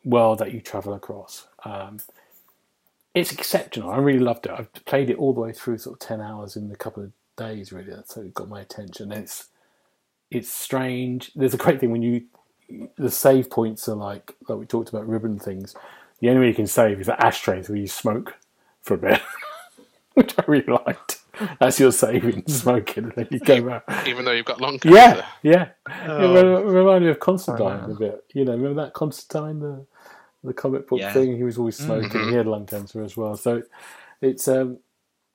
[0.04, 1.46] world that you travel across.
[1.64, 1.98] Um,
[3.14, 3.90] it's exceptional.
[3.90, 4.52] I really loved it.
[4.52, 7.12] I've played it all the way through, sort of ten hours in a couple of
[7.36, 7.72] days.
[7.72, 9.12] Really, so it got my attention.
[9.12, 9.48] It's
[10.30, 11.32] it's strange.
[11.34, 12.22] There's a great thing when you
[12.96, 15.74] the save points are like like we talked about ribbon things.
[16.20, 18.34] The only way you can save is at ashtrays where you smoke
[18.82, 19.20] for a bit,
[20.14, 21.18] which I really liked.
[21.58, 24.06] That's your saving, smoking, and then you go out.
[24.06, 24.78] Even though you've got long.
[24.84, 25.26] Yeah, cancer.
[25.42, 25.68] yeah.
[26.06, 26.34] Oh.
[26.36, 28.24] It re- reminded me of Constantine Oh, a bit.
[28.34, 29.86] You know, remember that Constantine, the
[30.44, 31.12] the comic book Yeah.
[31.12, 31.36] thing?
[31.36, 32.08] He was always smoking.
[32.10, 32.30] Mhm.
[32.30, 33.36] He had lung cancer as well.
[33.36, 33.62] So
[34.20, 34.78] it's um,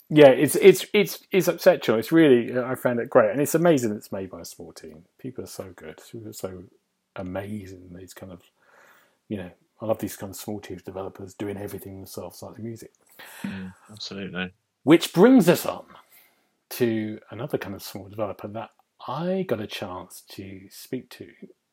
[0.10, 1.98] yeah, it's it's it's it's exceptional.
[2.00, 3.92] It's really I found it great, and it's amazing.
[3.94, 5.06] It's made by a small team.
[5.18, 6.00] People are so good.
[6.12, 6.64] People are so
[7.16, 7.90] amazing.
[7.96, 8.42] These kind of
[9.28, 9.52] you know,
[9.82, 12.92] I love these kind of small team developers doing everything themselves, like the music.
[13.92, 14.54] Absolutely.
[14.84, 15.86] Which brings us on
[16.70, 18.70] to another kind of small developer that
[19.08, 21.28] I got a chance to speak to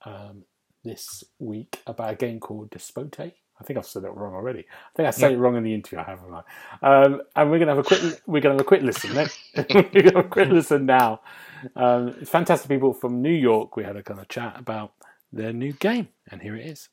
[0.04, 0.44] um,
[0.84, 3.32] this week about a game called Despote.
[3.60, 4.60] I think I've said that wrong already.
[4.60, 6.00] I think I said it wrong in the interview.
[6.00, 7.04] I haven't I?
[7.04, 9.14] Um, and we're gonna have a quick we're gonna have a quick listen.
[9.14, 9.28] then.
[9.56, 11.20] we're gonna have a quick listen now.
[11.76, 13.76] Um, fantastic people from New York.
[13.76, 14.92] We had a kind of chat about
[15.32, 16.88] their new game, and here it is.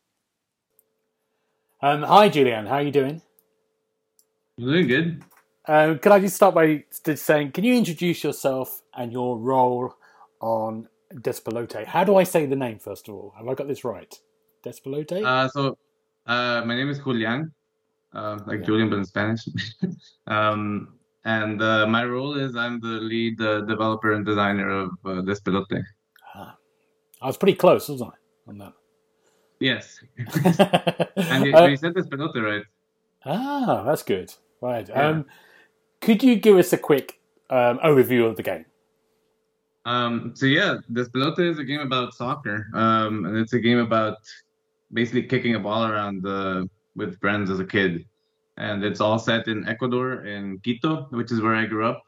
[1.81, 2.67] Um, hi, Julianne.
[2.67, 3.21] How are you doing?
[4.59, 5.23] Doing good.
[5.65, 9.93] Um, can I just start by just saying, can you introduce yourself and your role
[10.41, 11.85] on Despelote?
[11.85, 13.33] How do I say the name, first of all?
[13.37, 14.13] Have I got this right?
[14.63, 15.23] Despelote?
[15.25, 15.77] Uh, so,
[16.27, 17.51] uh, my name is Julian,
[18.13, 18.65] uh, like Yeah.
[18.65, 19.47] Julian, but in Spanish.
[20.27, 20.93] um,
[21.25, 25.81] and uh, my role is I'm the lead uh, developer and designer of uh, Despelote.
[26.35, 26.55] Ah.
[27.21, 28.73] I was pretty close, wasn't I, on that?
[29.59, 29.99] Yes.
[31.17, 32.63] And you, Uh, you said Despelote, right?
[33.25, 34.33] ah, that's good.
[34.61, 34.87] Right.
[34.87, 35.07] Yeah.
[35.09, 35.25] Um,
[36.01, 38.65] could you give us a quick um, overview of the game?
[39.89, 44.17] Um, so yeah, Despelote is a game about soccer, um, and it's a game about
[44.93, 46.65] basically kicking a ball around uh,
[46.95, 48.05] with friends as a kid.
[48.57, 52.03] And it's all set in Ecuador, in Quito, which is where I grew up.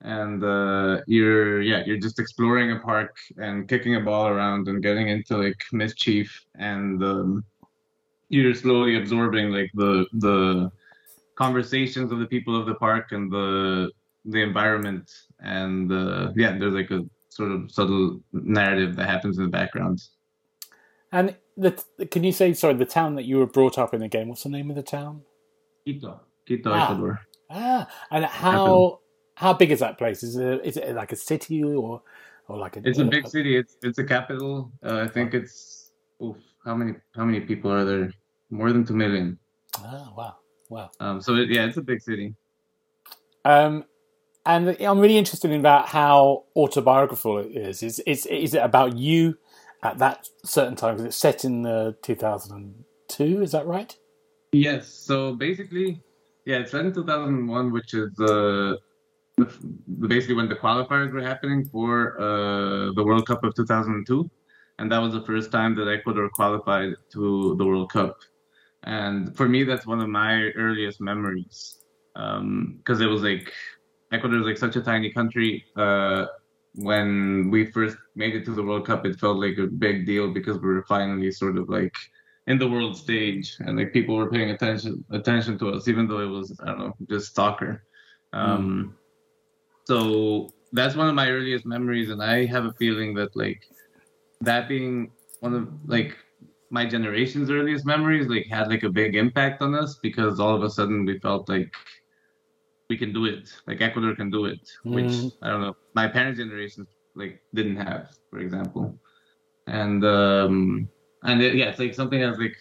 [0.00, 4.82] And uh, you're yeah, you're just exploring a park and kicking a ball around and
[4.82, 7.44] getting into like mischief, and um,
[8.28, 10.68] you're slowly absorbing like the the
[11.36, 13.92] conversations of the people of the park and the
[14.24, 15.10] the environment
[15.40, 19.98] and uh, yeah there's like a sort of subtle narrative that happens in the background
[21.12, 21.72] And the,
[22.10, 24.44] can you say, sorry, the town that you were brought up in the game, what's
[24.44, 25.22] the name of the town?
[25.84, 26.82] quito quito Ah.
[26.84, 27.20] ecuador
[27.50, 29.00] Ah, and how
[29.34, 30.22] how big is that place?
[30.22, 32.02] Is it is it like a city or
[32.48, 32.80] or like a?
[32.84, 35.90] it's a big city it's it's a capital uh, i think it's
[36.22, 38.12] oof, how many how many people are there
[38.50, 39.38] more than 2 million
[39.78, 40.34] Ah, wow,
[40.68, 40.90] wow.
[41.00, 42.34] um so it, yeah it's a big city
[43.44, 43.84] Um,
[44.46, 47.82] and I'm really interested in about how autobiographical it is.
[47.82, 49.36] Is is is it about you
[49.82, 50.96] at that certain time?
[50.96, 53.42] Because it's set in uh, 2002.
[53.42, 53.94] Is that right?
[54.52, 54.88] Yes.
[54.88, 56.02] So basically,
[56.46, 58.76] yeah, it's set in 2001, which is uh,
[60.08, 64.30] basically when the qualifiers were happening for uh, the World Cup of 2002,
[64.78, 68.16] and that was the first time that Ecuador qualified to the World Cup.
[68.84, 71.76] And for me, that's one of my earliest memories
[72.14, 73.52] because it was like
[74.12, 75.64] Ecuador is like such a tiny country.
[75.76, 76.26] Uh,
[76.74, 80.32] when we first made it to the World Cup, it felt like a big deal
[80.32, 81.94] because we were finally sort of like
[82.46, 86.20] in the world stage and like people were paying attention attention to us, even though
[86.20, 87.84] it was I don't know just soccer.
[88.32, 88.96] Um,
[89.86, 93.62] So that's one of my earliest memories, and I have a feeling that like
[94.40, 96.16] that being one of like
[96.70, 100.62] my generation's earliest memories like had like a big impact on us because all of
[100.62, 101.74] a sudden we felt like
[102.90, 104.62] we can do it like ecuador can do it
[104.96, 105.32] which Mm.
[105.42, 106.82] i don't know my parents generation
[107.22, 108.84] like didn't have for example
[109.80, 110.56] and um
[111.28, 112.56] and it, yeah it's like something that's like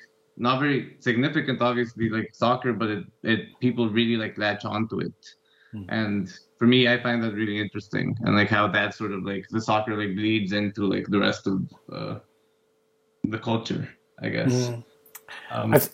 [0.47, 3.03] not very significant obviously like soccer but it,
[3.33, 5.19] it people really like latch onto it
[5.75, 5.85] Mm.
[5.99, 6.21] and
[6.59, 9.61] for me i find that really interesting and like how that sort of like the
[9.69, 11.57] soccer like bleeds into like the rest of
[11.97, 12.15] uh
[13.33, 13.83] the culture
[14.25, 14.83] i guess Mm.
[15.55, 15.91] um, I, th-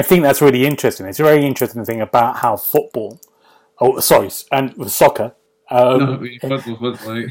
[0.00, 1.06] I think that's really interesting.
[1.06, 3.10] It's a very interesting thing about how football,
[3.80, 5.34] oh sorry, and with soccer,
[5.70, 7.24] um, no, football, football,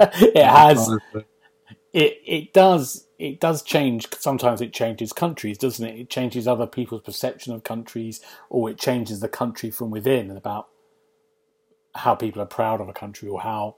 [0.00, 0.90] it has
[1.92, 4.06] it it does it does change.
[4.18, 5.98] Sometimes it changes countries, doesn't it?
[5.98, 10.68] It changes other people's perception of countries, or it changes the country from within about
[11.94, 13.76] how people are proud of a country or how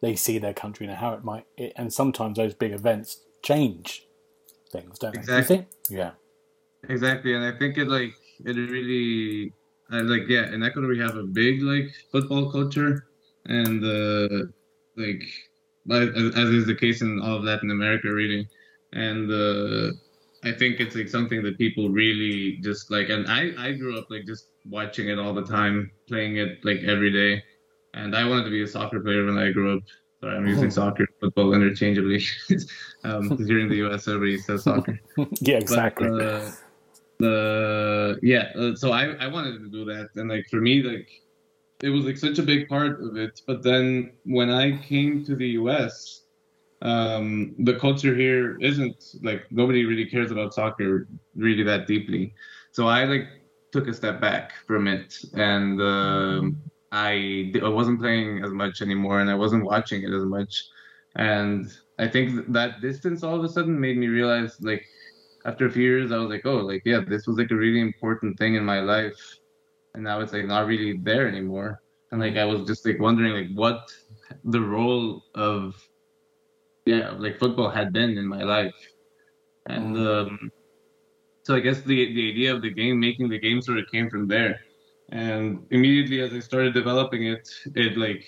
[0.00, 1.44] they see their country and how it might.
[1.56, 4.06] It, and sometimes those big events change
[4.72, 5.20] things, don't they?
[5.20, 5.56] Exactly.
[5.56, 5.68] think?
[5.90, 6.12] Yeah.
[6.88, 8.14] Exactly, and I think it like
[8.44, 9.52] it really,
[9.90, 10.52] I like yeah.
[10.52, 13.06] In Ecuador, we have a big like football culture,
[13.46, 14.46] and uh,
[14.96, 15.22] like
[15.90, 18.48] as is the case in all of Latin America, really.
[18.92, 19.92] And uh,
[20.44, 23.08] I think it's like something that people really just like.
[23.08, 26.78] And I I grew up like just watching it all the time, playing it like
[26.86, 27.42] every day.
[27.94, 29.82] And I wanted to be a soccer player when I grew up.
[30.20, 32.22] Sorry, I'm using soccer, football interchangeably.
[33.04, 35.00] um, here in the U.S., everybody says soccer
[35.40, 36.08] yeah, but, exactly.
[36.08, 36.50] uh,
[37.18, 40.08] the yeah uh, so I, I wanted to do that.
[40.16, 41.08] And like for me like
[41.82, 43.40] it was like such a big part of it.
[43.46, 46.22] But then when i came to the us
[46.82, 52.34] um the culture here isn't like nobody really cares about soccer really that deeply.
[52.72, 53.26] So i like
[53.72, 55.18] took a step back from it.
[55.34, 56.62] And um
[56.92, 60.64] i i wasn't playing as much anymore and i wasn't watching it as much.
[61.16, 61.66] And
[61.98, 64.86] i think that distance all of a sudden made me realize like
[65.44, 67.80] after a few years, I was like, oh, like yeah, this was like a really
[67.80, 69.38] important thing in my life,
[69.94, 71.82] and now it's like not really there anymore.
[72.10, 73.92] And like I was just like wondering like what
[74.44, 75.76] the role of
[76.86, 78.74] yeah like football had been in my life,
[79.66, 80.50] and um,
[81.42, 84.10] so I guess the the idea of the game, making the game, sort of came
[84.10, 84.60] from there.
[85.10, 88.26] And immediately as I started developing it, it like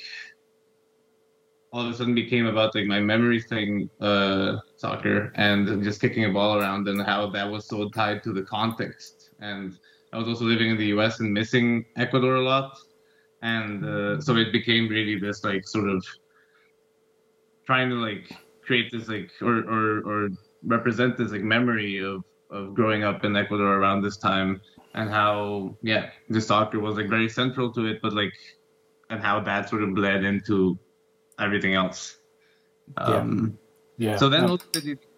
[1.73, 6.25] all of a sudden became about like my memories playing uh, soccer and just kicking
[6.25, 9.31] a ball around and how that was so tied to the context.
[9.41, 9.79] And
[10.13, 11.21] I was also living in the U.S.
[11.21, 12.77] and missing Ecuador a lot,
[13.43, 16.05] and uh, so it became really this like sort of
[17.65, 20.29] trying to like create this like or or, or
[20.65, 24.61] represent this like memory of of growing up in Ecuador around this time
[24.95, 28.35] and how yeah the soccer was like very central to it, but like
[29.11, 30.77] and how that sort of bled into
[31.41, 32.17] everything else.
[32.97, 33.59] Um,
[33.97, 34.17] yeah.
[34.17, 34.57] so then Uh,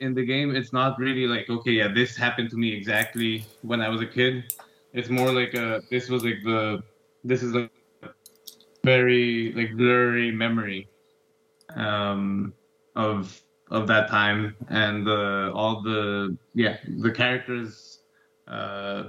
[0.01, 3.81] in the game, it's not really like, okay, yeah, this happened to me exactly when
[3.81, 4.55] I was a kid.
[4.93, 6.83] It's more like a, this was like the,
[7.25, 7.71] this is a
[8.85, 10.89] very like blurry memory
[11.77, 12.53] um,
[12.97, 18.01] of of that time and uh, all the yeah the characters
[18.49, 19.05] uh,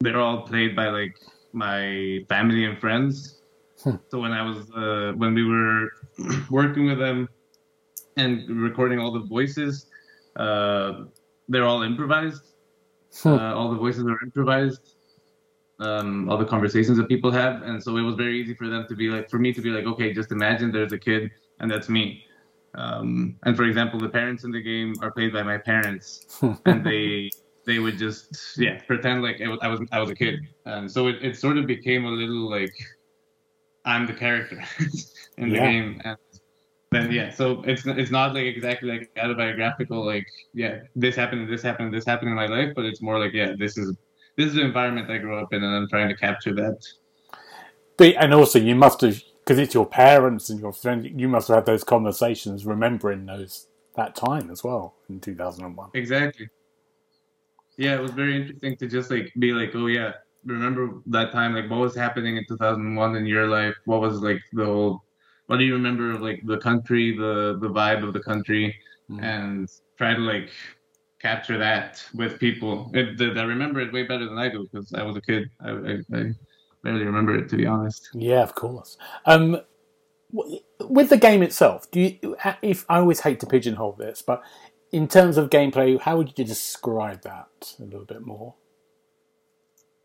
[0.00, 1.16] they're all played by like
[1.52, 3.40] my family and friends
[3.82, 3.96] Hmm.
[4.08, 5.90] so when i was uh, when we were
[6.50, 7.28] working with them
[8.16, 9.86] and recording all the voices
[10.36, 11.04] uh,
[11.48, 12.42] they're all improvised.
[13.22, 13.28] Hmm.
[13.28, 14.94] uh, all the voices are improvised
[15.80, 17.62] um, all the conversations that people have.
[17.62, 19.70] And so it was very easy for them to be like for me to be
[19.70, 22.24] like okay just imagine there's a kid and that's me.
[22.74, 26.26] Um, and for example the parents in the game are played by my parents.
[26.66, 27.30] And they
[27.66, 31.16] they would just yeah pretend like I was I was a kid, and so it,
[31.22, 32.74] it sort of became a little like
[33.84, 34.62] I'm the character
[35.38, 35.70] in the Yeah.
[35.70, 36.16] game, and
[36.90, 41.52] then yeah, so it's it's not like exactly like autobiographical like yeah this happened and
[41.52, 43.94] this happened and this happened in my life, but it's more like yeah this is
[44.36, 46.78] this is the environment I grew up in, and I'm trying to capture that.
[47.96, 51.48] But, and also, you must have, because it's your parents and your friends, you must
[51.48, 55.90] have had those conversations remembering those that time as well in 2001.
[55.94, 56.48] Exactly.
[57.76, 60.12] Yeah, it was very interesting to just like be like, oh yeah,
[60.44, 61.54] remember that time?
[61.54, 63.74] Like, what was happening in 2001 in your life?
[63.86, 65.04] What was like the whole?
[65.46, 68.74] What do you remember of like the country, the the vibe of the country,
[69.10, 69.22] Mm.
[69.22, 69.68] and
[69.98, 70.50] try to like
[71.20, 72.90] capture that with people.
[72.94, 75.50] It, that I remember it way better than I do because I was a kid.
[75.60, 76.32] I, I, I
[76.82, 78.08] barely remember it to be honest.
[78.14, 78.96] Yeah, of course.
[79.26, 79.60] Um,
[80.80, 82.36] with the game itself, do you?
[82.62, 84.42] If I always hate to pigeonhole this, but
[84.92, 88.54] in terms of gameplay, how would you describe that a little bit more?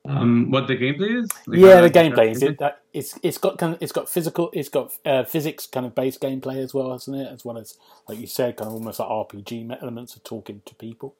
[0.09, 1.29] Um, what the gameplay is?
[1.45, 4.49] Like, yeah, the gameplay is it that it's it's got kind of it's got physical
[4.53, 7.31] it's got uh, physics kind of based gameplay as well, hasn't it?
[7.31, 10.73] As well as like you said, kind of almost like RPG elements of talking to
[10.75, 11.15] people.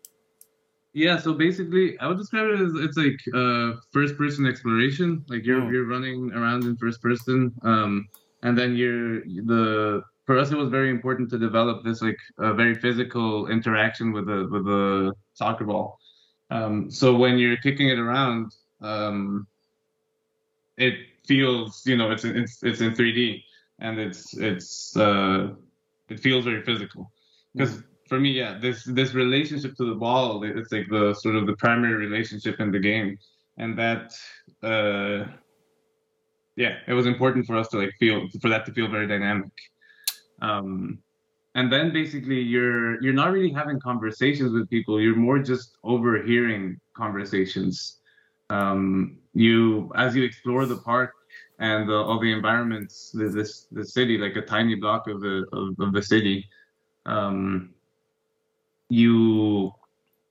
[0.93, 5.23] Yeah, so basically, I would describe it as it's like uh, first-person exploration.
[5.29, 5.71] Like you're Mm.
[5.71, 8.07] you're running around in first person, um,
[8.41, 10.01] and then you're the.
[10.25, 14.25] For us, it was very important to develop this like a very physical interaction with
[14.25, 15.99] the with the soccer ball.
[16.49, 18.51] Um, so when you're kicking it around,
[18.82, 19.47] um,
[20.77, 23.43] it feels you know it's it's it's in 3D
[23.80, 25.49] and it's it's uh,
[26.09, 27.11] it feels very physical.
[27.53, 31.45] Because for me yeah this this relationship to the ball it's like the sort of
[31.45, 33.17] the primary relationship in the game.
[33.57, 34.13] And that
[34.63, 35.25] uh,
[36.55, 39.51] yeah it was important for us to like feel for that to feel very dynamic.
[40.41, 40.99] Um,
[41.55, 45.01] and then basically you're you're not really having conversations with people.
[45.01, 47.99] You're more just overhearing conversations
[48.50, 51.14] um, you as you explore the park
[51.60, 55.45] and uh, all the environments the, this the city like a tiny block of the
[55.54, 56.45] of, of the city
[57.06, 57.74] um,
[58.89, 59.72] you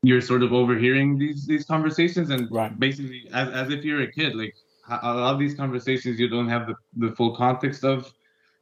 [0.03, 2.79] you're sort of overhearing these these conversations and Right.
[2.79, 4.55] basically as, as if you're a kid like
[4.91, 8.12] a a lot of these conversations you don't have the, the full context of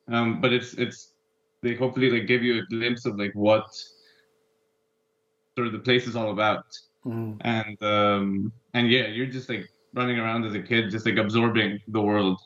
[0.09, 1.13] um, but it's it's
[1.63, 3.67] they hopefully like give you a glimpse of like what
[5.55, 6.65] sort of the place is all about
[7.07, 7.37] Mm.
[7.43, 11.81] and um and yeah you're just like running around as a kid just like absorbing
[11.89, 12.39] the world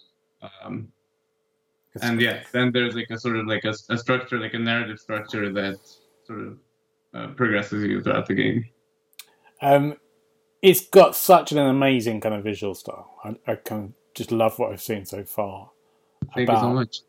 [0.62, 0.88] um
[2.02, 4.98] and yeah then there's like a sort of like a, a structure like a narrative
[4.98, 5.76] structure that
[6.26, 6.58] sort of
[7.14, 8.64] uh, progresses you throughout the game
[9.62, 9.96] Um,
[10.62, 13.08] it's got such an amazing kind of visual style.
[13.24, 15.70] I, I kind of just love what I've seen so far.
[16.34, 17.00] thank you so much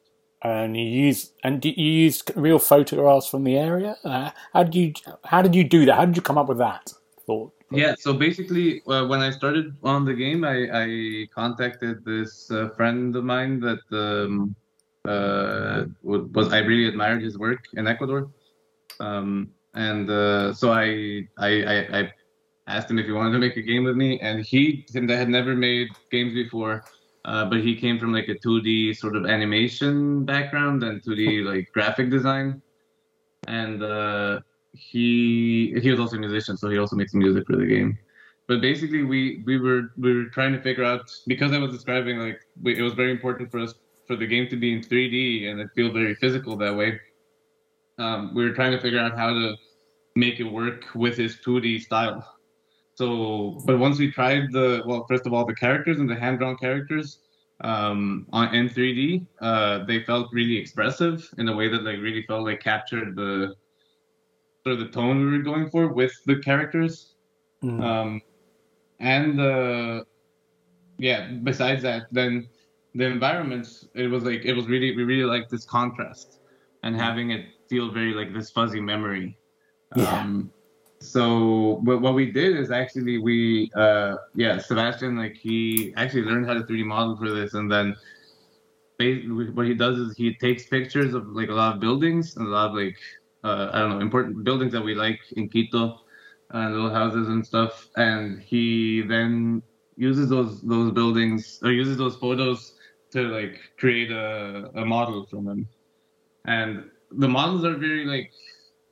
[0.41, 3.95] And you use and you use real photographs from the area?
[4.03, 4.93] Uh, how did you
[5.23, 5.95] how did you do that?
[5.95, 6.91] How did you come up with that
[7.27, 7.53] thought?
[7.71, 12.69] Yeah so basically uh, when i started on the game i i contacted this uh,
[12.69, 14.55] friend of mine that um
[15.05, 18.29] uh was i really admired his work in ecuador.
[18.99, 22.11] Um and uh so i i i, I
[22.67, 25.17] asked him if he wanted to make a game with me and he him that
[25.17, 26.83] had never made games before
[27.25, 31.71] uh, but he came from like a 2d sort of animation background and 2d like
[31.71, 32.61] graphic design.
[33.47, 34.39] And uh
[34.73, 37.97] he he was also a musician, so he also makes music for the game.
[38.47, 42.19] But basically, we we were we were trying to figure out because I was describing
[42.19, 43.73] like we, it was very important for us
[44.07, 46.99] for the game to be in 3D and it feel very physical that way.
[47.97, 49.55] Um, we were trying to figure out how to
[50.15, 52.27] make it work with his 2D style.
[52.95, 56.39] So, but once we tried the well, first of all, the characters and the hand
[56.39, 57.19] drawn characters
[57.61, 62.23] um, on in 3D, uh, they felt really expressive in a way that like really
[62.23, 63.55] felt like captured the
[64.63, 67.15] sort of the tone we were going for with the characters.
[67.63, 67.83] Mm.
[67.83, 68.21] Um,
[68.99, 70.03] and uh,
[70.97, 72.47] yeah, besides that, then
[72.93, 76.39] the environments, it was like it was really we really liked this contrast
[76.83, 79.37] and having it feel very like this fuzzy memory.
[79.95, 80.19] Yeah.
[80.19, 80.51] Um,
[81.01, 86.45] so what, what we did is actually we uh yeah Sebastian like he actually learned
[86.45, 87.95] how to 3D model for this and then
[88.99, 92.45] basically what he does is he takes pictures of like a lot of buildings and
[92.45, 92.97] a lot of like
[93.43, 96.01] uh, I don't know important buildings that we like in Quito
[96.51, 97.89] and little houses and stuff.
[97.95, 99.63] And he then
[99.95, 102.73] uses those those buildings or uses those photos
[103.11, 105.67] to like create a, a model from them.
[106.45, 108.31] And the models are very like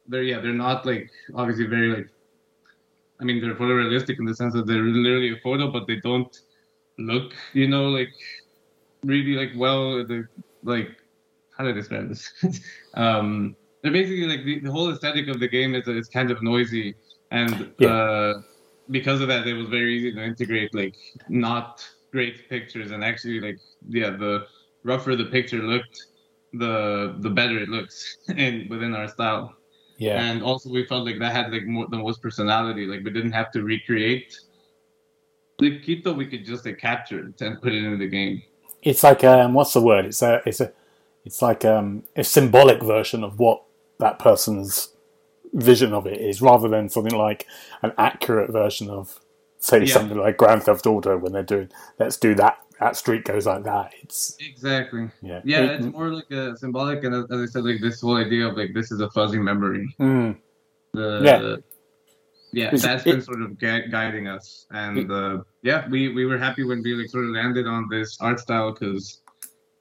[0.08, 2.08] they're yeah they're not like obviously very like
[3.20, 6.36] I mean they're photorealistic in the sense that they're literally a photo but they don't
[6.98, 8.10] look you know like
[9.04, 10.28] really like well the
[10.64, 10.90] like
[11.56, 12.32] how do I describe this?
[12.96, 16.42] Um they're basically like the, the whole aesthetic of the game is is kind of
[16.44, 16.96] noisy
[17.32, 17.90] and Yeah.
[17.90, 18.34] uh
[18.92, 20.96] because of that it was very easy to integrate like
[21.30, 24.34] not great pictures and actually like yeah the
[24.84, 25.98] rougher the picture looked
[26.54, 29.46] the the better it looks in within our style
[29.98, 30.20] Yeah.
[30.26, 33.34] and also we felt like that had like more the most personality like we didn't
[33.42, 34.32] have to recreate
[35.60, 38.42] the Quito we could just like capture it and put it into the game
[38.82, 40.06] It's like um, what's the word?
[40.06, 40.72] It's a it's a
[41.28, 43.62] it's like um, a symbolic version of what
[44.00, 44.94] that person's
[45.54, 47.46] vision of it is, rather than something like
[47.82, 49.20] an accurate version of
[49.60, 49.94] say Yeah.
[49.94, 51.70] something like Grand Theft Auto when they're doing
[52.00, 53.92] let's do that that street goes like that.
[54.02, 57.82] It's exactly yeah yeah It- it's more like a symbolic and as, I said like
[57.82, 60.38] this whole idea of like this is a fuzzy memory mm,
[60.94, 61.56] the Yeah.
[62.54, 64.66] yeah, Is that's it- been sort of gui- guiding us.
[64.72, 68.18] And uh, yeah, we, we were happy when we like sort of landed on this
[68.22, 69.22] art style because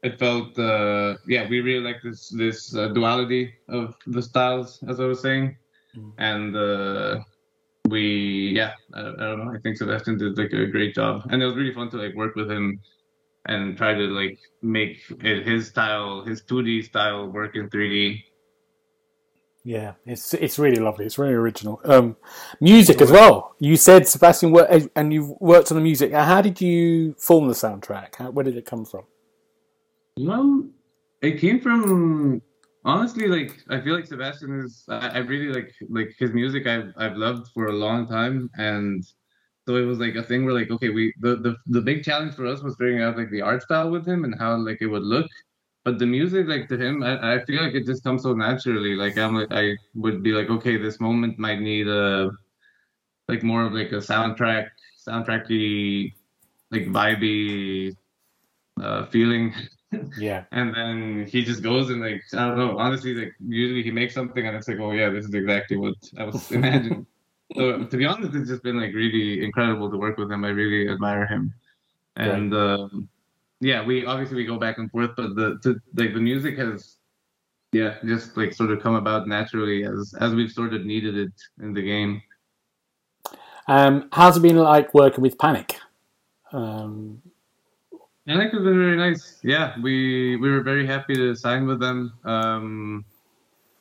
[0.02, 5.00] it felt uh, yeah we really like this this uh, duality of the styles as
[5.00, 5.56] I was saying,
[5.96, 6.12] Mm.
[6.18, 7.20] and uh,
[7.88, 11.42] we yeah I, I don't know I think Sebastian did like a great job and
[11.42, 12.78] it was really fun to like work with him
[13.46, 18.22] and try to like make it his style his 2D style work in 3D.
[19.64, 21.04] Yeah, it's it's really lovely.
[21.06, 21.80] It's really original.
[21.84, 22.16] Um,
[22.60, 23.54] music as well.
[23.58, 26.12] You said Sebastian worked, and you worked on the music.
[26.12, 28.14] How did you form the soundtrack?
[28.16, 29.04] How, where did it come from?
[30.18, 30.68] Well,
[31.22, 32.42] it came from
[32.84, 34.84] honestly, like I feel like Sebastian is.
[34.88, 36.66] I, I really like like his music.
[36.66, 39.04] I've I've loved for a long time, and
[39.66, 42.34] so it was like a thing where like okay, we the the the big challenge
[42.34, 44.86] for us was figuring out like the art style with him and how like it
[44.88, 45.30] would look.
[45.84, 48.94] But the music, like to him, I, I feel like it just comes so naturally.
[48.96, 52.30] Like I'm like I would be like, okay, this moment might need a
[53.28, 54.68] like more of like a soundtrack,
[55.06, 56.12] soundtracky,
[56.70, 57.96] like vibey
[58.82, 59.54] uh, feeling.
[60.18, 62.78] Yeah, And then he just goes and like I don't know.
[62.78, 65.94] Honestly, like usually he makes something and it's like, oh yeah, this is exactly what
[66.18, 67.06] I was imagining.
[67.56, 70.44] so to be honest, it's just been like really incredible to work with him.
[70.44, 71.54] I really admire him.
[72.16, 73.08] And um,
[73.60, 76.96] yeah, we obviously we go back and forth, but the to, like the music has
[77.72, 81.32] yeah just like sort of come about naturally as as we've sort of needed it
[81.62, 82.22] in the game.
[83.68, 85.76] Um, how's it been like working with Panic?
[86.52, 87.20] Um,
[88.28, 89.40] And it has been very nice.
[89.42, 93.04] Yeah, we we were very happy to sign with them um,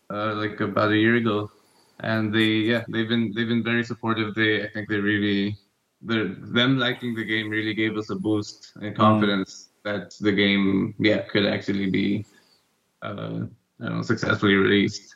[0.09, 1.51] uh, like about a year ago,
[1.99, 4.33] and they yeah they've been they've been very supportive.
[4.35, 5.57] They I think they really
[6.01, 11.23] them liking the game really gave us a boost and confidence that the game yeah
[11.23, 12.25] could actually be
[13.01, 13.47] uh,
[13.81, 15.15] I know successfully released.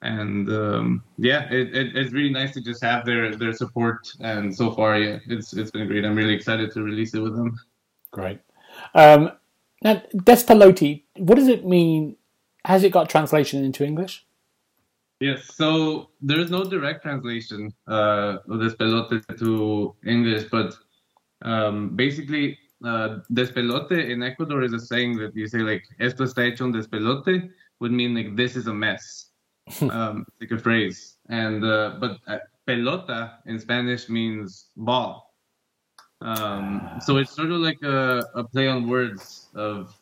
[0.00, 4.08] And um, yeah, it, it, it's really nice to just have their, their support.
[4.20, 6.06] And so far, yeah, it's it's been great.
[6.06, 7.54] I'm really excited to release it with them.
[8.10, 8.40] great.
[8.94, 9.32] Um,
[9.82, 12.16] now, Despeloti, what does it mean?
[12.64, 14.24] Has it got translation into English?
[15.20, 20.74] Yes, so there's no direct translation uh, of despelote to English, but
[21.42, 26.44] um, basically, uh, despelote in Ecuador is a saying that you say like "esto está
[26.44, 29.30] hecho un despelote" would mean like this is a mess,
[29.90, 31.18] um, like a phrase.
[31.28, 35.31] And uh, but uh, pelota in Spanish means ball.
[36.22, 39.94] Um, so it's sort of like a, a play on words of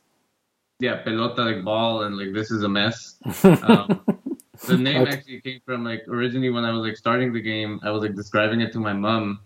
[0.80, 3.20] yeah, pelota like ball and like this is a mess.
[3.62, 4.00] Um,
[4.66, 5.12] the name Okay.
[5.12, 8.14] actually came from like originally when I was like starting the game, I was like
[8.14, 9.40] describing it to my mom,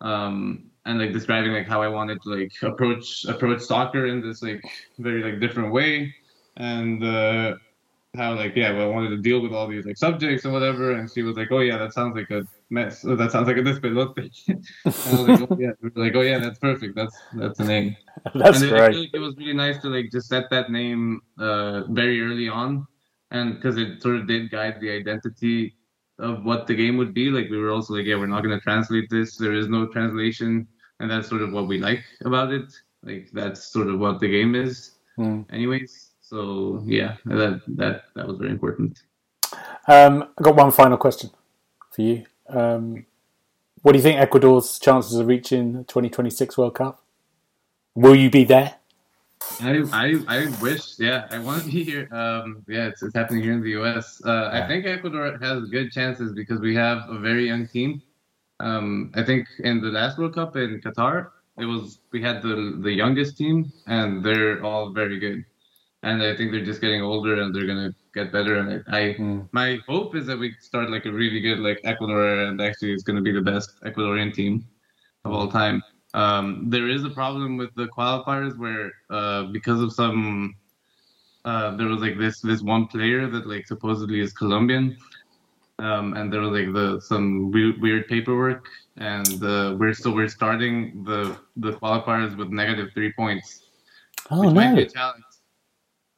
[0.00, 4.42] um, and like describing like how I wanted to like approach approach soccer in this
[4.42, 4.62] like
[4.98, 6.14] very like different way,
[6.56, 7.56] and uh,
[8.16, 10.92] how like yeah, well, I wanted to deal with all these like subjects and whatever,
[10.92, 13.04] and she was like, oh yeah, that sounds like a mess.
[13.04, 14.16] Oh, that sounds like a despelote.
[14.48, 16.94] and I like, oh yeah, like oh yeah, that's perfect.
[16.96, 17.96] That's that's the name
[18.34, 18.96] That's and it, great.
[18.96, 22.86] like it was really nice to like just set that name uh, very early on,
[23.30, 25.76] and because it sort of did guide the identity
[26.18, 27.30] of what the game would be.
[27.30, 29.36] Like we were also like, yeah, we're not going to translate this.
[29.36, 30.66] There is no translation,
[31.00, 32.72] and that's sort of what we like about it.
[33.02, 35.44] Like that's sort of what the game is, Mm.
[35.52, 36.10] anyways.
[36.20, 38.98] So yeah, that that that was very important.
[39.88, 41.30] Um, I've got one final question
[41.92, 42.24] for you.
[42.48, 43.06] Um,
[43.82, 47.02] what do you think Ecuador's chances of reaching the 2026 World Cup?
[47.94, 48.74] Will you be there?
[49.60, 52.08] I, I, I wish, yeah, I want to be here.
[52.12, 54.20] Um, yeah, it's, it's happening here in the U.S.
[54.26, 54.64] Uh, Yeah.
[54.64, 58.02] I think Ecuador has good chances because we have a very young team.
[58.60, 61.28] Um, I think in the last World Cup in Qatar,
[61.58, 65.44] it was we had the the youngest team, and they're all very good.
[66.02, 68.54] And I think they're just getting older, and they're gonna get better.
[68.60, 69.48] And I, I Mm.
[69.52, 73.04] my hope is that we start like a really good like Ecuador, and actually it's
[73.08, 74.52] gonna be the best Ecuadorian team
[75.24, 75.76] of all time.
[76.22, 78.86] Um, there is a problem with the qualifiers where
[79.18, 80.54] uh, because of some
[81.50, 84.84] uh, there was like this this one player that like supposedly is Colombian,
[85.86, 88.64] um, and there was like the some weird, weird paperwork,
[88.96, 91.20] and uh, we're so we're starting the
[91.64, 93.48] the qualifiers with negative three points,
[94.30, 94.76] Oh which might no!
[94.80, 95.25] be a challenge.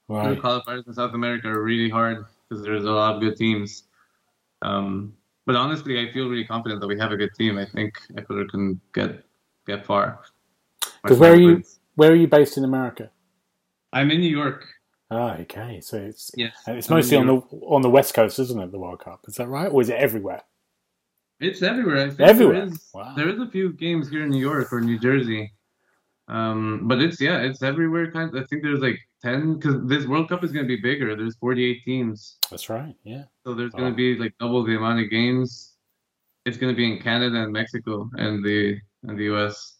[0.08, 3.84] The qualifiers in South America are really hard because there's a lot of good teams.
[4.62, 5.14] Um,
[5.46, 7.58] but honestly, I feel really confident that we have a good team.
[7.58, 9.22] I think Ecuador can get
[9.66, 10.20] get far.
[11.02, 11.62] Because where are you?
[11.94, 13.10] Where are you based in America?
[13.92, 14.66] I'm in New York.
[15.10, 15.80] Ah, okay.
[15.80, 18.72] So it's Yes, it's I'm mostly on the on the west coast, isn't it?
[18.72, 20.42] The World Cup is that right, or is it everywhere?
[21.40, 21.98] It's everywhere.
[21.98, 22.66] I think Everywhere?
[22.66, 23.14] There is, Wow.
[23.14, 25.52] there is a few games here in New York or New Jersey,
[26.28, 28.10] um, but it's yeah, it's everywhere.
[28.12, 28.34] Kind.
[28.34, 31.16] of, I think there's like ten because this World Cup is going to be bigger.
[31.16, 32.94] There's 48 teams, That's right.
[33.04, 33.24] Yeah.
[33.44, 35.74] so there's going to be like double the amount of games.
[36.44, 39.74] it's going to be in Canada and Mexico and the and the US.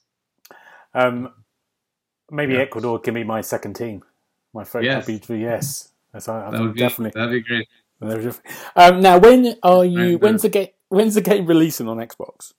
[0.95, 1.33] Um,
[2.31, 2.61] maybe Yeah.
[2.61, 4.03] Ecuador can be my second team.
[4.55, 5.07] My first Yes.
[5.07, 5.93] would be yes.
[6.13, 7.19] That's I, I That would be definitely.
[7.19, 7.69] that'd be great.
[8.77, 10.13] Um, now, when are you?
[10.13, 10.69] Right, When's the game?
[10.89, 12.53] When's the game releasing on Xbox?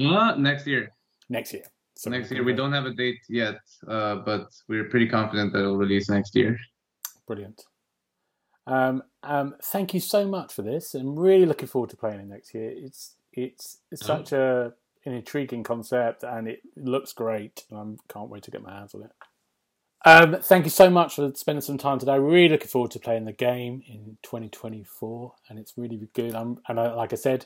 [0.00, 0.92] Uh, next year.
[1.28, 1.64] Next year.
[2.00, 2.42] So next year.
[2.42, 6.34] We don't have a date yet, uh, but we're pretty confident that it'll release next
[6.34, 6.58] year.
[7.26, 7.62] Brilliant.
[8.66, 10.94] Um, um, thank you so much for this.
[10.94, 12.72] I'm really looking forward to playing it next year.
[12.74, 14.06] It's it's, it's Oh.
[14.06, 14.72] such a
[15.04, 17.64] an intriguing concept and it looks great.
[17.70, 19.10] And I can't wait to get my hands on it.
[20.06, 22.18] Um, thank you so much for spending some time today.
[22.18, 26.34] Really looking forward to playing the game in 2024, and it's really good.
[26.34, 27.44] I'm, and I, like I said,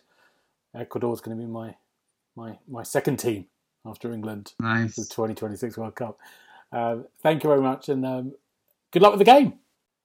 [0.77, 1.75] Ecuador's going to be my
[2.37, 3.47] my my second team
[3.87, 4.97] after England Nice.
[4.97, 6.18] the 2026 World Cup.
[6.72, 8.32] Uh, thank you very much, and um,
[8.91, 9.55] good luck with the game.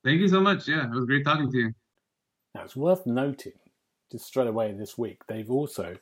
[0.04, 0.68] Thank you so much.
[0.68, 1.74] Yeah, it was great talking to you.
[2.56, 3.54] Now, it's worth noting,
[4.12, 5.96] just straight away this week, they've also,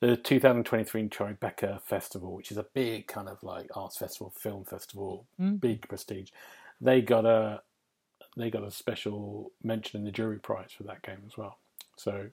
[0.00, 5.24] the 2023 Tribeca Festival, which is a big kind of like arts festival, film festival,
[5.60, 6.30] big prestige,
[6.80, 7.62] they got a
[8.36, 11.58] they got a special mention in the jury prize for that game as well.
[11.96, 12.26] So,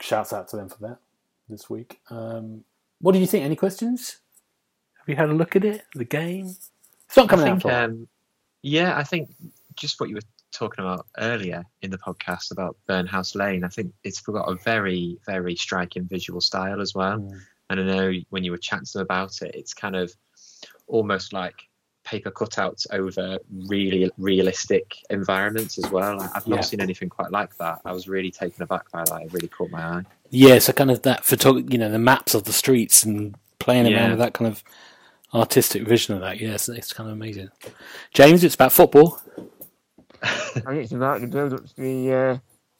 [0.00, 0.98] shouts out to them for that
[1.48, 2.00] this week.
[2.10, 2.64] Um,
[3.02, 3.44] what do you think?
[3.44, 4.16] Any questions?
[4.98, 5.82] Have you had a look at it?
[5.94, 6.46] The game?
[6.46, 8.08] It's not coming I out think, for um,
[8.62, 9.34] yeah, I think
[9.76, 10.22] just what you were
[10.52, 15.18] talking about earlier in the podcast about Burnhouse Lane, I think it's got a very,
[15.26, 17.18] very striking visual style as well.
[17.18, 17.40] Mm.
[17.70, 20.14] And I know when you were chatting to them about it, it's kind of
[20.86, 21.56] almost like
[22.04, 26.20] paper cutouts over really realistic environments as well.
[26.20, 26.62] I- I've not Yeah.
[26.62, 27.80] seen anything quite like that.
[27.84, 29.22] I was really taken aback by that.
[29.22, 30.02] It really caught my eye.
[30.30, 33.84] Yeah, so kind of that photog you know, the maps of the streets and playing
[33.86, 34.10] around Yeah.
[34.10, 34.64] with that kind of
[35.34, 36.40] artistic vision of that.
[36.40, 37.50] Yes, it's kind of amazing.
[38.12, 39.20] James, it's about football.
[40.66, 42.38] and it's about the build up to the uh,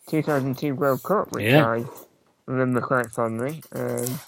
[0.09, 1.67] 2002 World Cup, which Yeah.
[1.67, 1.85] I
[2.47, 3.63] remember quite fondly.
[3.73, 4.19] Um,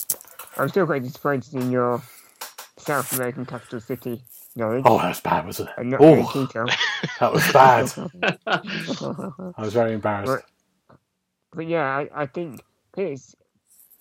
[0.56, 2.02] I'm still quite disappointed in your
[2.78, 4.22] South American capital city
[4.56, 4.82] knowledge.
[4.86, 5.74] Oh, that was bad, wasn't it?
[5.78, 6.14] And not Oh,
[7.20, 7.92] that was bad.
[9.56, 10.44] I was very embarrassed.
[11.52, 12.62] But yeah, I, I think
[12.96, 13.34] it's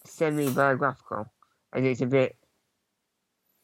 [0.06, 1.32] semi biographical
[1.74, 2.36] and it's a bit.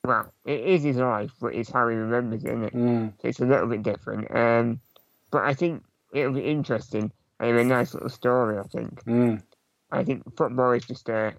[0.05, 2.73] Well, it is his life, but it's how he remembers it, isn't it?
[2.73, 4.33] Mm, So it's a little bit different.
[4.35, 4.79] Um,
[5.29, 5.83] but I think
[6.13, 9.03] it'll be interesting and a nice little story, I think.
[9.03, 9.41] mm,
[9.91, 11.33] I think football is just a,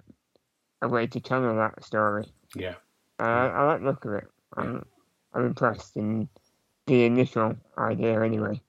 [0.83, 2.27] a way to channel that story.
[2.55, 2.75] yeah.
[3.19, 4.25] Uh, I like the look of it.
[4.57, 4.85] I'm,
[5.33, 6.29] I'm impressed in
[6.87, 8.61] the initial idea anyway.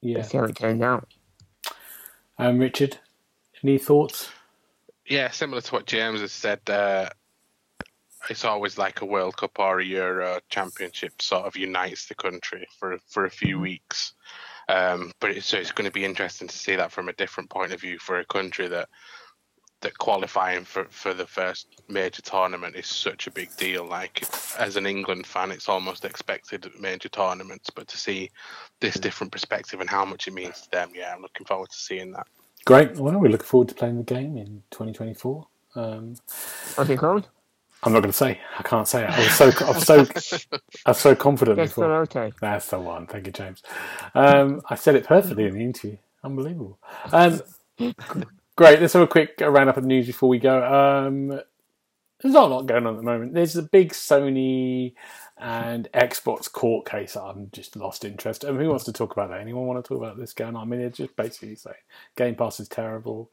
[0.00, 0.18] Yeah.
[0.18, 1.08] Let's see how it turns out.
[2.38, 2.98] Um, Richard,
[3.64, 4.30] any thoughts?
[5.06, 6.60] Yeah, similar to what James has said.
[6.68, 7.08] Uh,
[8.30, 12.66] it's always like a World Cup or a Euro Championship sort of unites the country
[12.78, 14.12] for for a few weeks.
[14.68, 17.48] Um, but it's, so it's going to be interesting to see that from a different
[17.48, 18.88] point of view for a country that
[19.80, 23.84] that qualifying for, for the first major tournament is such a big deal.
[23.84, 24.24] Like
[24.58, 28.30] as an England fan, it's almost expected at major tournaments, but to see
[28.80, 31.76] this different perspective and how much it means to them, yeah, I'm looking forward to
[31.76, 32.26] seeing that.
[32.64, 32.96] Great.
[32.96, 35.46] Well, we look forward to playing the game in 2024.
[35.74, 36.16] Um,
[36.74, 37.28] What's it called?
[37.84, 38.40] I'm not going to say.
[38.58, 39.10] I can't say it.
[39.10, 40.06] I was so, I was so,
[40.84, 41.84] I was so confident before.
[41.84, 42.32] Despelote.
[42.40, 43.06] That's the one.
[43.06, 43.62] Thank you, James.
[44.14, 45.96] Um, I said it perfectly in the interview.
[46.24, 46.78] Unbelievable.
[47.12, 47.40] Um,
[47.78, 47.94] g-
[48.58, 48.80] great.
[48.80, 50.62] Let's have a quick roundup of the news before we go.
[51.06, 53.32] Um, there's not a lot going on at the moment.
[53.32, 54.94] There's a big Sony
[55.38, 57.16] and Xbox court case.
[57.16, 58.44] I'm just lost interest.
[58.44, 59.40] Um, who wants to talk about that?
[59.40, 60.62] Anyone want to talk about this going on?
[60.62, 61.76] I mean, it's just basically saying
[62.16, 63.30] Game Pass is terrible.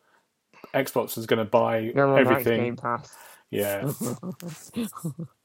[0.75, 2.61] Xbox is going to buy No everything.
[2.61, 3.13] Game Pass.
[3.49, 3.91] Yeah.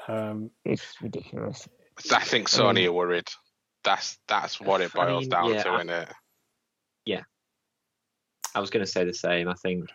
[0.09, 1.69] Um, it's ridiculous.
[2.13, 3.29] I think Sony are worried.
[3.85, 6.09] That's that's what it I boils mean, down yeah, to, I- isn't it?
[8.55, 9.49] I was going to say the same.
[9.49, 9.89] I think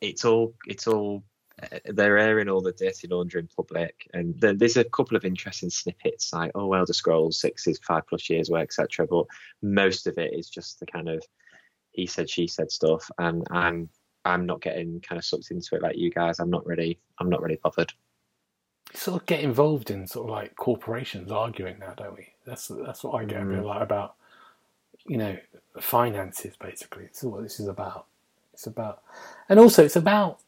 [0.00, 1.24] it's all it's all
[1.62, 5.24] uh, they're airing all the dirty laundry in public, and there, there's a couple of
[5.24, 9.06] interesting snippets like oh, Elder Scrolls Six is five plus years away, etc.
[9.06, 9.26] But
[9.62, 11.24] most of it is just the kind of
[11.92, 13.88] he said she said stuff, and I'm
[14.24, 16.38] I'm not getting kind of sucked into it like you guys.
[16.40, 17.92] I'm not really I'm not really bothered.
[18.94, 22.28] sort of get involved in sort of like corporations arguing now, don't we?
[22.44, 24.16] That's that's what I get a bit like about,
[25.06, 25.36] you know,
[25.82, 26.54] finances.
[26.56, 28.06] Basically, it's what this is about.
[28.52, 29.02] It's about,
[29.48, 30.40] and also it's about.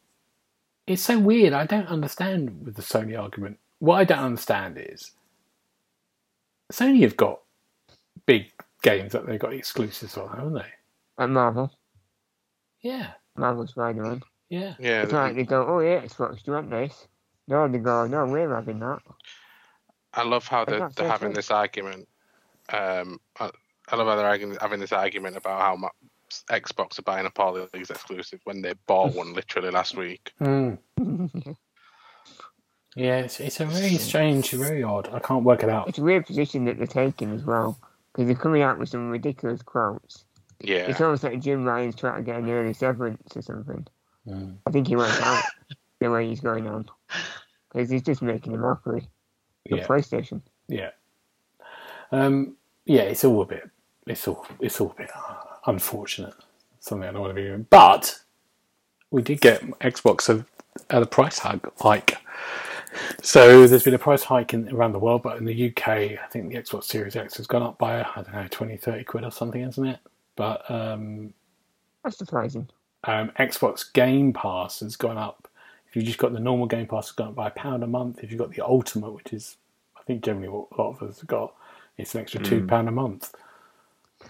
[0.87, 1.53] It's so weird.
[1.53, 3.59] I don't understand with the Sony argument.
[3.77, 5.11] What I don't understand is,
[6.71, 7.39] Sony have got
[8.25, 8.51] big
[8.81, 10.65] games that they've got exclusives on, haven't they?
[11.17, 11.71] And Marvel.
[12.81, 14.23] Yeah, Marvel Spider Man.
[14.49, 14.73] yeah.
[14.79, 17.07] Yeah, It's like they go, oh yeah, Xbox, do you want this?
[17.47, 18.99] No, they go, no, we're having that.
[20.13, 22.07] I love how they're, they're having this argument.
[22.71, 23.19] Um,
[23.91, 25.91] I, I love how they're arguing, having this argument about how much
[26.49, 30.31] Xbox are buying up all of these exclusives when they bought one literally last week.
[30.41, 30.77] Mm.
[32.95, 35.09] Yeah, it's, it's a very strange, very odd.
[35.13, 35.87] I can't work it out.
[35.87, 37.79] it's a weird position that they're taking as well
[38.11, 40.25] because they're coming out with some ridiculous quotes.
[40.59, 43.87] Yeah, It's almost like Jim Ryan's trying to get an early severance or something.
[44.27, 44.57] Mm.
[44.67, 45.43] I think he went out
[45.99, 46.89] the way he's going on
[47.71, 49.07] because he's just making a mockery
[49.71, 50.41] of Yeah, PlayStation.
[50.67, 50.89] yeah,
[52.11, 53.03] um, yeah.
[53.03, 53.69] It's all a bit.
[54.09, 54.45] It's all.
[54.59, 55.35] It's all a bit uh,
[55.67, 56.33] unfortunate.
[56.79, 57.67] Something I don't want to be doing.
[57.69, 58.19] But
[59.11, 60.45] we did get Xbox at
[60.89, 61.65] at a price hike.
[61.79, 62.17] hike.
[63.21, 66.27] So there's been a price hike in, around the world, but in the UK, I
[66.31, 69.23] think the Xbox Series X has gone up by I don't know 20, 30 quid
[69.23, 69.99] or something, isn't it?
[70.35, 71.33] But um,
[72.03, 72.67] That's surprising.
[73.03, 75.47] um, Xbox Game Pass has gone up.
[75.87, 77.87] If you've just got the normal Game Pass, it's gone up by a pound a
[77.87, 78.23] month.
[78.23, 79.57] If you've got the Ultimate, which is
[79.95, 81.53] I think generally what a lot of us have got,
[81.97, 83.35] it's an extra two pound a month.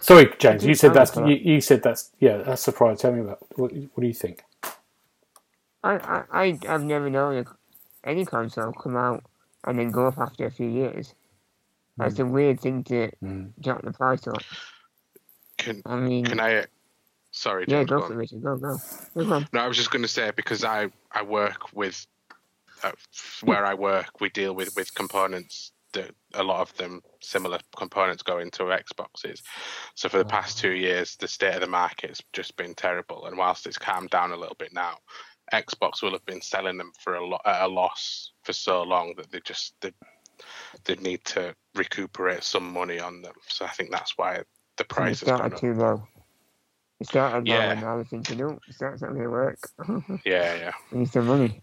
[0.02, 2.98] Sorry, James, you said that's you, you said that's yeah, that's surprising.
[3.00, 4.44] Tell me about what, what do you think?
[5.84, 9.24] I, I, I, I've never known a, any console come out
[9.66, 11.14] and then go up after a few years.
[12.00, 13.52] That's a weird thing to Mm.
[13.62, 14.42] drop the price on.
[15.58, 16.66] can I mean, can I?
[17.32, 18.16] Sorry, yeah, James, go go for on.
[18.16, 18.44] it, Richard.
[18.44, 18.82] Go, go.
[19.26, 19.46] Go.
[19.54, 22.06] No, I was just going to say because I I work with
[22.84, 22.92] uh,
[23.44, 28.24] where I work, we deal with with components that a lot of them similar components
[28.24, 29.42] go into Xboxes.
[29.96, 30.30] So for the oh.
[30.30, 33.26] past two years, the state of the market's just been terrible.
[33.26, 34.98] And whilst it's calmed down a little bit now,
[35.54, 39.14] Xbox will have been selling them for a lot at a loss for so long
[39.18, 39.92] that they just they,
[40.86, 43.34] they need to recuperate some money on them.
[43.48, 44.44] So I think that's why
[44.78, 45.62] the It price has gone started up.
[45.62, 46.08] too low.
[47.00, 47.72] It started low Yeah.
[47.72, 49.60] and now they're thinking, oh, that's not going to work.
[50.26, 50.72] Yeah, yeah.
[50.92, 51.62] we need some money.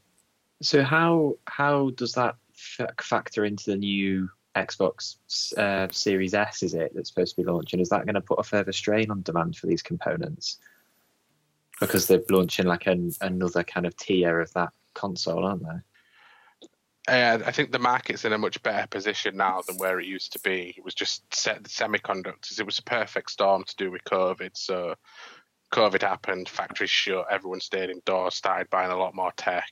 [0.62, 5.16] So how how does that fa- factor into the new Xbox
[5.58, 6.62] uh, Series S?
[6.62, 7.80] Is it that's supposed to be launching?
[7.80, 10.58] Is that going to put a further strain on demand for these components?
[11.80, 15.80] Because they're launching like an, another kind of tier of that console, aren't they?
[17.08, 20.32] Uh, I think the market's in a much better position now than where it used
[20.32, 20.74] to be.
[20.76, 22.58] It was just set the semiconductors.
[22.58, 24.50] It was a perfect storm to do with COVID.
[24.54, 24.96] So
[25.72, 29.70] COVID happened, factories shut, everyone stayed indoors, started buying a lot more tech.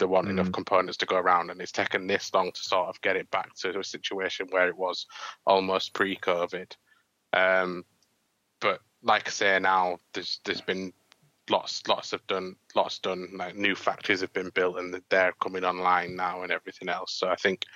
[0.00, 0.54] There weren't enough Mm.
[0.54, 3.54] components to go around, and it's taken this long to sort of get it back
[3.60, 5.06] to a situation where it was
[5.46, 6.74] almost pre-COVID.
[7.32, 7.84] Um,
[8.60, 10.92] but like I say, now there's there's been
[11.48, 15.64] lots lots have done lots done like new factories have been built and they're coming
[15.64, 17.66] online now and everything else so i think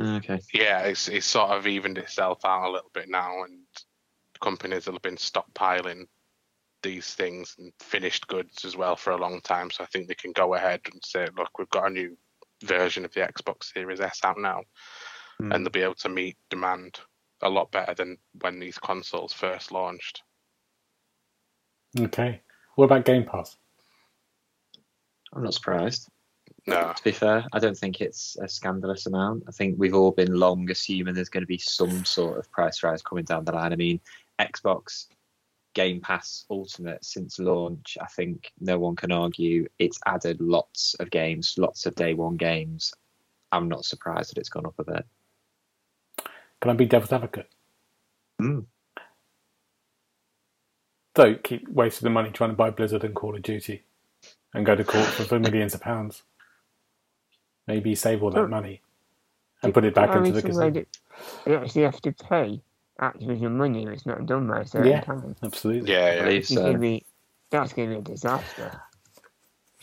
[0.00, 0.38] Okay.
[0.54, 3.58] yeah it's it's sort of evened itself out a little bit now and
[4.40, 6.06] companies have been stockpiling
[6.82, 10.14] these things and finished goods as well for a long time so i think they
[10.14, 12.16] can go ahead and say look we've got a new
[12.64, 14.62] version of the xbox series s out now
[15.40, 15.52] Hmm.
[15.52, 16.98] and they'll be able to meet demand
[17.42, 20.22] a lot better than when these consoles first launched
[21.98, 22.40] Okay.
[22.74, 23.56] What about Game Pass?
[25.32, 26.08] I'm not surprised.
[26.66, 29.44] no To be fair, I don't think it's a scandalous amount.
[29.48, 32.82] I think we've all been long assuming there's going to be some sort of price
[32.82, 33.72] rise coming down the line.
[33.72, 34.00] I mean,
[34.38, 35.06] Xbox
[35.74, 41.10] Game Pass Ultimate since launch, I think no one can argue it's added lots of
[41.10, 42.94] games, lots of day one games.
[43.52, 45.06] I'm not surprised that it's gone up a bit.
[46.60, 47.48] Can I be devil's advocate?
[48.40, 48.64] Mm.
[51.14, 53.82] Don't keep wasting the money trying to buy Blizzard and Call of Duty
[54.54, 56.22] and go to court for, for millions of pounds.
[57.66, 58.82] Maybe save all that money
[59.62, 60.86] and put it back into the somewhere casino.
[61.44, 62.62] that You actually have to pay
[63.00, 65.00] Activision money if it's not done by a certain Yeah.
[65.02, 65.36] time.
[65.42, 65.92] Absolutely.
[65.92, 67.04] yeah I yeah believe It's gonna be,
[67.50, 68.80] that's going to be a disaster.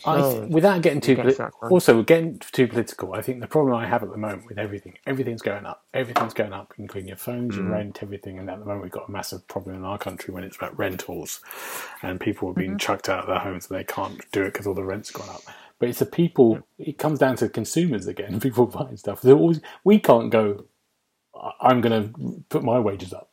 [0.04, 1.72] I th- without getting too gets polit- that one.
[1.72, 3.14] also we're getting too political.
[3.14, 5.84] I think the problem I have at the moment with everything, everything's going up.
[5.94, 7.70] Everything's going up, including your phones, your Mm.
[7.72, 8.38] rent, everything.
[8.38, 10.78] And at the moment, we've got a massive problem in our country when it's about
[10.78, 11.40] rentals,
[12.02, 14.66] and people are being chucked out of their homes and they can't do it because
[14.66, 15.40] all the rent's gone up.
[15.78, 16.60] But it's the people.
[16.78, 18.38] It comes down to consumers again.
[18.40, 19.24] People buying stuff.
[19.24, 20.66] Always, we can't go.
[21.36, 23.30] "I- I'm going to put my wages up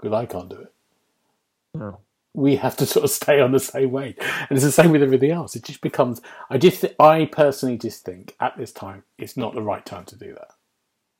[0.00, 0.72] because I can't do it
[1.74, 2.00] No.
[2.34, 4.16] we have to sort of stay on the same way.
[4.20, 5.56] And it's the same with everything else.
[5.56, 6.20] It just becomes.
[6.50, 6.84] I just.
[7.00, 10.48] I personally just think at this time it's not the right time to do that.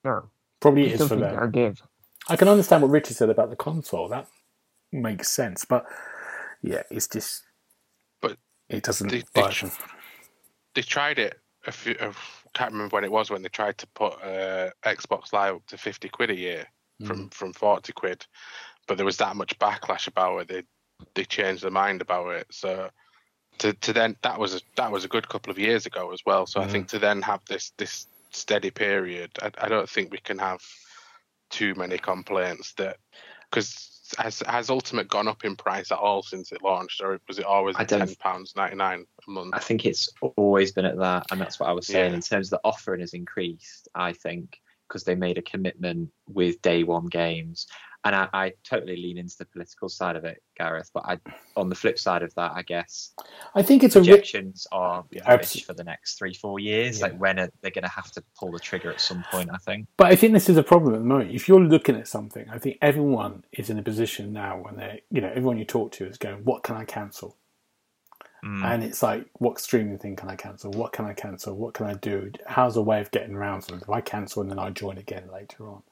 [0.05, 0.31] No.
[0.61, 1.39] Probably It's for something them.
[1.41, 1.83] I'll give.
[2.29, 4.09] I can understand what Richard said about the console.
[4.09, 4.29] That
[4.93, 5.87] makes sense, but
[6.63, 7.45] yeah, it's just.
[8.21, 8.37] But
[8.69, 9.09] it doesn't.
[9.09, 9.49] they- they buy
[10.75, 11.97] they tried it a few.
[12.01, 12.13] I
[12.59, 15.79] can't remember when it was when they tried to put uh, Xbox Live up to
[15.79, 16.67] fifty quid a year
[17.07, 18.27] from from forty quid,
[18.89, 20.49] but there was that much backlash about it.
[20.49, 20.63] They
[21.15, 22.47] they changed their mind about it.
[22.51, 22.91] So
[23.59, 26.21] to to then that was a, that was a good couple of years ago as
[26.27, 26.47] well.
[26.47, 30.19] So I think to then have this this steady period, I, I don't think we
[30.19, 30.61] can have
[31.51, 32.97] too many complaints that
[33.51, 37.39] because has has Ultimate gone up in price at all since it launched, or was
[37.39, 39.55] it always at ten pounds ninety nine a month?
[39.55, 42.11] I think it's always been at that, and that's what I was saying.
[42.13, 42.17] Yeah.
[42.17, 44.59] In terms of the offering has increased, I think
[44.89, 47.67] because they made a commitment with day one games,
[48.05, 50.91] and I, I totally lean into the political side of it, Gareth.
[50.95, 51.19] But I,
[51.57, 53.13] on the flip side of that, I guess
[53.55, 56.99] I think it's a ri- projections are Yeah, rubbish for the next three, four years.
[56.99, 57.07] Yeah.
[57.07, 59.51] Like when are they going to have to pull the trigger at some point?
[59.53, 59.89] I think.
[59.97, 61.33] But I think this is a problem at the moment.
[61.33, 65.03] If you're looking at something, I think everyone is in a position now when they,
[65.11, 67.37] you know, everyone you talk to is going, "What can I cancel?"
[68.45, 68.65] Mm.
[68.65, 70.71] And it's like, "What streaming thing can I cancel?
[70.71, 71.57] What can I cancel?
[71.57, 72.31] What can I do?
[72.47, 73.85] How's a way of getting around something?
[73.87, 75.83] Do I cancel and then I join again later on?"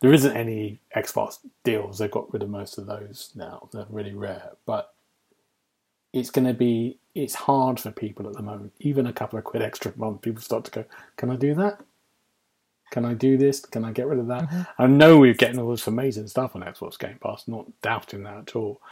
[0.00, 1.98] There isn't any Xbox deals.
[1.98, 3.68] They've got rid of most of those now.
[3.72, 4.94] They're really rare, but
[6.12, 6.98] it's going to be.
[7.14, 8.72] It's hard for people at the moment.
[8.80, 10.84] Even a couple of quid extra a month, people start to go,
[11.16, 11.80] "Can I do that?"
[12.90, 13.60] Can I do this?
[13.60, 14.42] Can I get rid of that?
[14.42, 14.82] Mm-hmm.
[14.82, 18.36] I know we're getting all this amazing stuff on Xbox Game Pass, not doubting that
[18.36, 18.82] at all.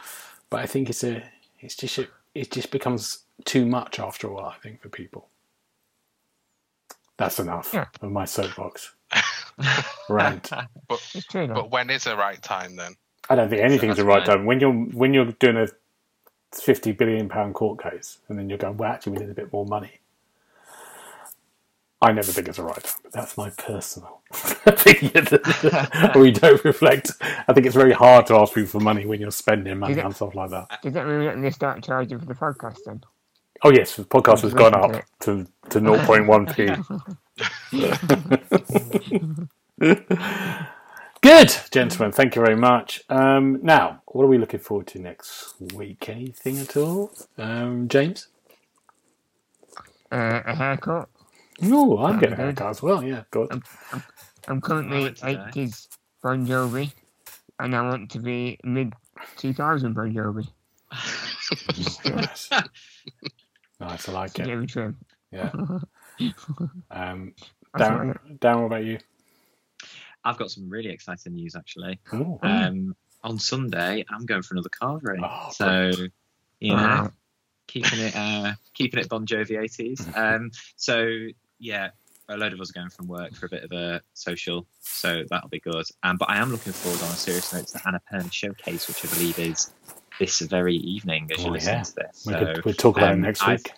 [0.49, 1.23] But I think it's a,
[1.59, 4.47] it's just a, it just becomes too much after a while.
[4.47, 5.27] I think for people.
[7.17, 7.85] That's enough Yeah.
[8.01, 8.91] of my soapbox
[10.09, 10.49] rant.
[10.89, 11.53] It's true though.
[11.53, 12.95] But when is the right time then?
[13.29, 14.37] I don't think anything's the that's right fine.
[14.37, 15.67] time when you're when you're doing a
[16.59, 19.51] fifty billion pound court case, and then you're going, well, actually, we need a bit
[19.53, 19.99] more money.
[22.03, 24.21] I never think it's the right time, but that's my personal
[24.65, 25.27] opinion.
[26.15, 27.11] we don't reflect.
[27.47, 29.97] I think it's very hard to ask people for money when you're spending money Is
[29.99, 30.79] it- on stuff like that.
[30.81, 33.03] Does that mean that they start charging for the podcast then?
[33.63, 37.01] Oh yes, the podcast has gone up to to 0.1p.
[41.21, 42.11] Good, gentlemen.
[42.11, 43.03] Thank you very much.
[43.07, 46.09] Um, now, what are we looking forward to next week?
[46.09, 48.27] Anything at all, um, James?
[50.11, 51.07] Uh, a haircut.
[51.61, 53.03] No, I'm Sounds getting a haircut as well.
[53.03, 53.51] Yeah, good.
[54.47, 55.35] I'm I currently went today.
[55.35, 55.87] 80s
[56.23, 56.91] Bon Jovi,
[57.59, 58.93] and I want to be mid
[59.37, 60.47] 2000 Bon Jovi.
[63.81, 64.07] Just nice.
[64.07, 64.45] nice, I like it.
[64.45, 64.97] get a trim.
[65.31, 65.51] Yeah.
[66.91, 67.33] Um,
[67.73, 68.99] That's Darren, what Darren, what about you?
[70.23, 71.99] I've got some really exciting news actually.
[72.13, 72.37] Ooh.
[72.43, 75.19] Um, on Sunday, I'm going for another carvery.
[75.23, 75.91] Oh, so,
[76.59, 77.11] you know, Wow.
[77.67, 80.15] keeping it uh, keeping it Bon Jovi 80s.
[80.15, 81.07] Um, so
[81.59, 81.89] yeah,
[82.29, 85.23] a load of us are going from work for a bit of a social, so
[85.29, 85.85] that'll be good.
[86.03, 89.03] Um, but I am looking forward on a serious note to the Annapurna showcase, which
[89.05, 89.71] I believe is
[90.21, 91.83] this very evening as Oh, you're listening yeah.
[91.83, 92.23] to this.
[92.27, 93.71] We So could, we'll talk about it um, next I've- week.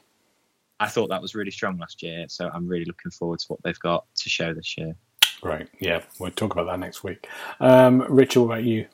[0.80, 3.64] I thought that was really strong last year, so I'm really looking forward to what
[3.64, 4.94] they've got to show this year.
[5.42, 5.70] Right.
[5.80, 7.28] Yeah, we'll talk about that next week.
[7.62, 8.88] Um, Richard, what about you?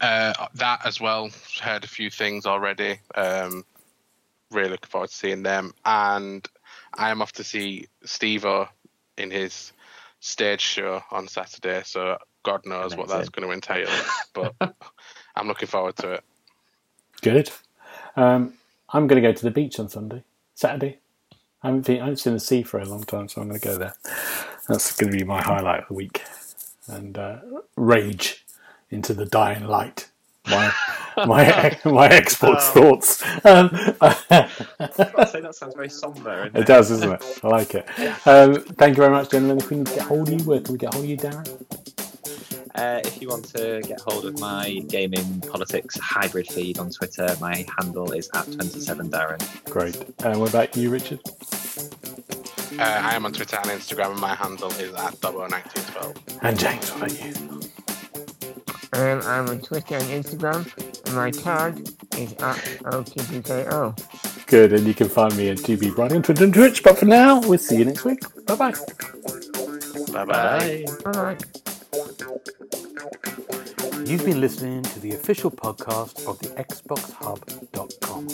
[0.00, 1.28] Uh, that as well.
[1.60, 2.98] Heard a few things already.
[3.14, 3.64] Um,
[4.50, 5.74] really looking forward to seeing them.
[5.84, 6.48] And
[6.94, 8.46] I am off to see Steve
[9.18, 9.72] in his
[10.20, 11.82] stage show on Saturday.
[11.84, 13.88] So God knows what that's going to entail.
[14.32, 14.54] But
[15.38, 16.24] I'm looking forward to it.
[17.22, 17.50] Good.
[18.16, 18.54] Um,
[18.90, 20.24] I'm going to go to the beach on Sunday,
[20.54, 20.98] Saturday.
[21.62, 23.60] I haven't, been, I haven't seen the sea for a long time, so I'm going
[23.60, 23.94] to go there.
[24.68, 26.22] That's going to be my highlight of the week.
[26.88, 27.38] And uh,
[27.76, 28.44] rage
[28.90, 30.08] into the dying light.
[30.46, 30.72] My
[31.18, 33.22] my my Xbox thoughts.
[33.44, 33.68] Um,
[35.28, 36.50] say that sounds very somber.
[36.54, 37.40] it does, doesn't it?
[37.44, 37.86] I like it.
[38.26, 39.58] Um, thank you very much, gentlemen.
[39.58, 41.16] If we need to get hold of you, where can we get hold of you,
[41.18, 42.07] Darren?
[42.78, 47.36] Uh, if you want to get hold of my gaming politics hybrid feed on Twitter,
[47.40, 49.64] my handle is at 27darren.
[49.64, 49.96] Great.
[50.20, 51.18] And what about you, Richard?
[52.78, 56.38] Uh, I am on Twitter and Instagram, and my handle is at 1912.
[56.42, 57.34] And James, what about you?
[58.92, 61.80] Um, I'm on Twitter and Instagram, and my tag
[62.16, 64.46] is at OTPKO.
[64.46, 66.84] Good, and you can find me at GB Bryan on Twitter and Twitch.
[66.84, 68.20] But for now, we'll see you next week.
[68.46, 68.74] Bye bye.
[70.12, 70.84] bye bye.
[71.04, 71.74] Bye bye.
[74.08, 78.28] You've been listening to the official podcast of the XboxHub.com.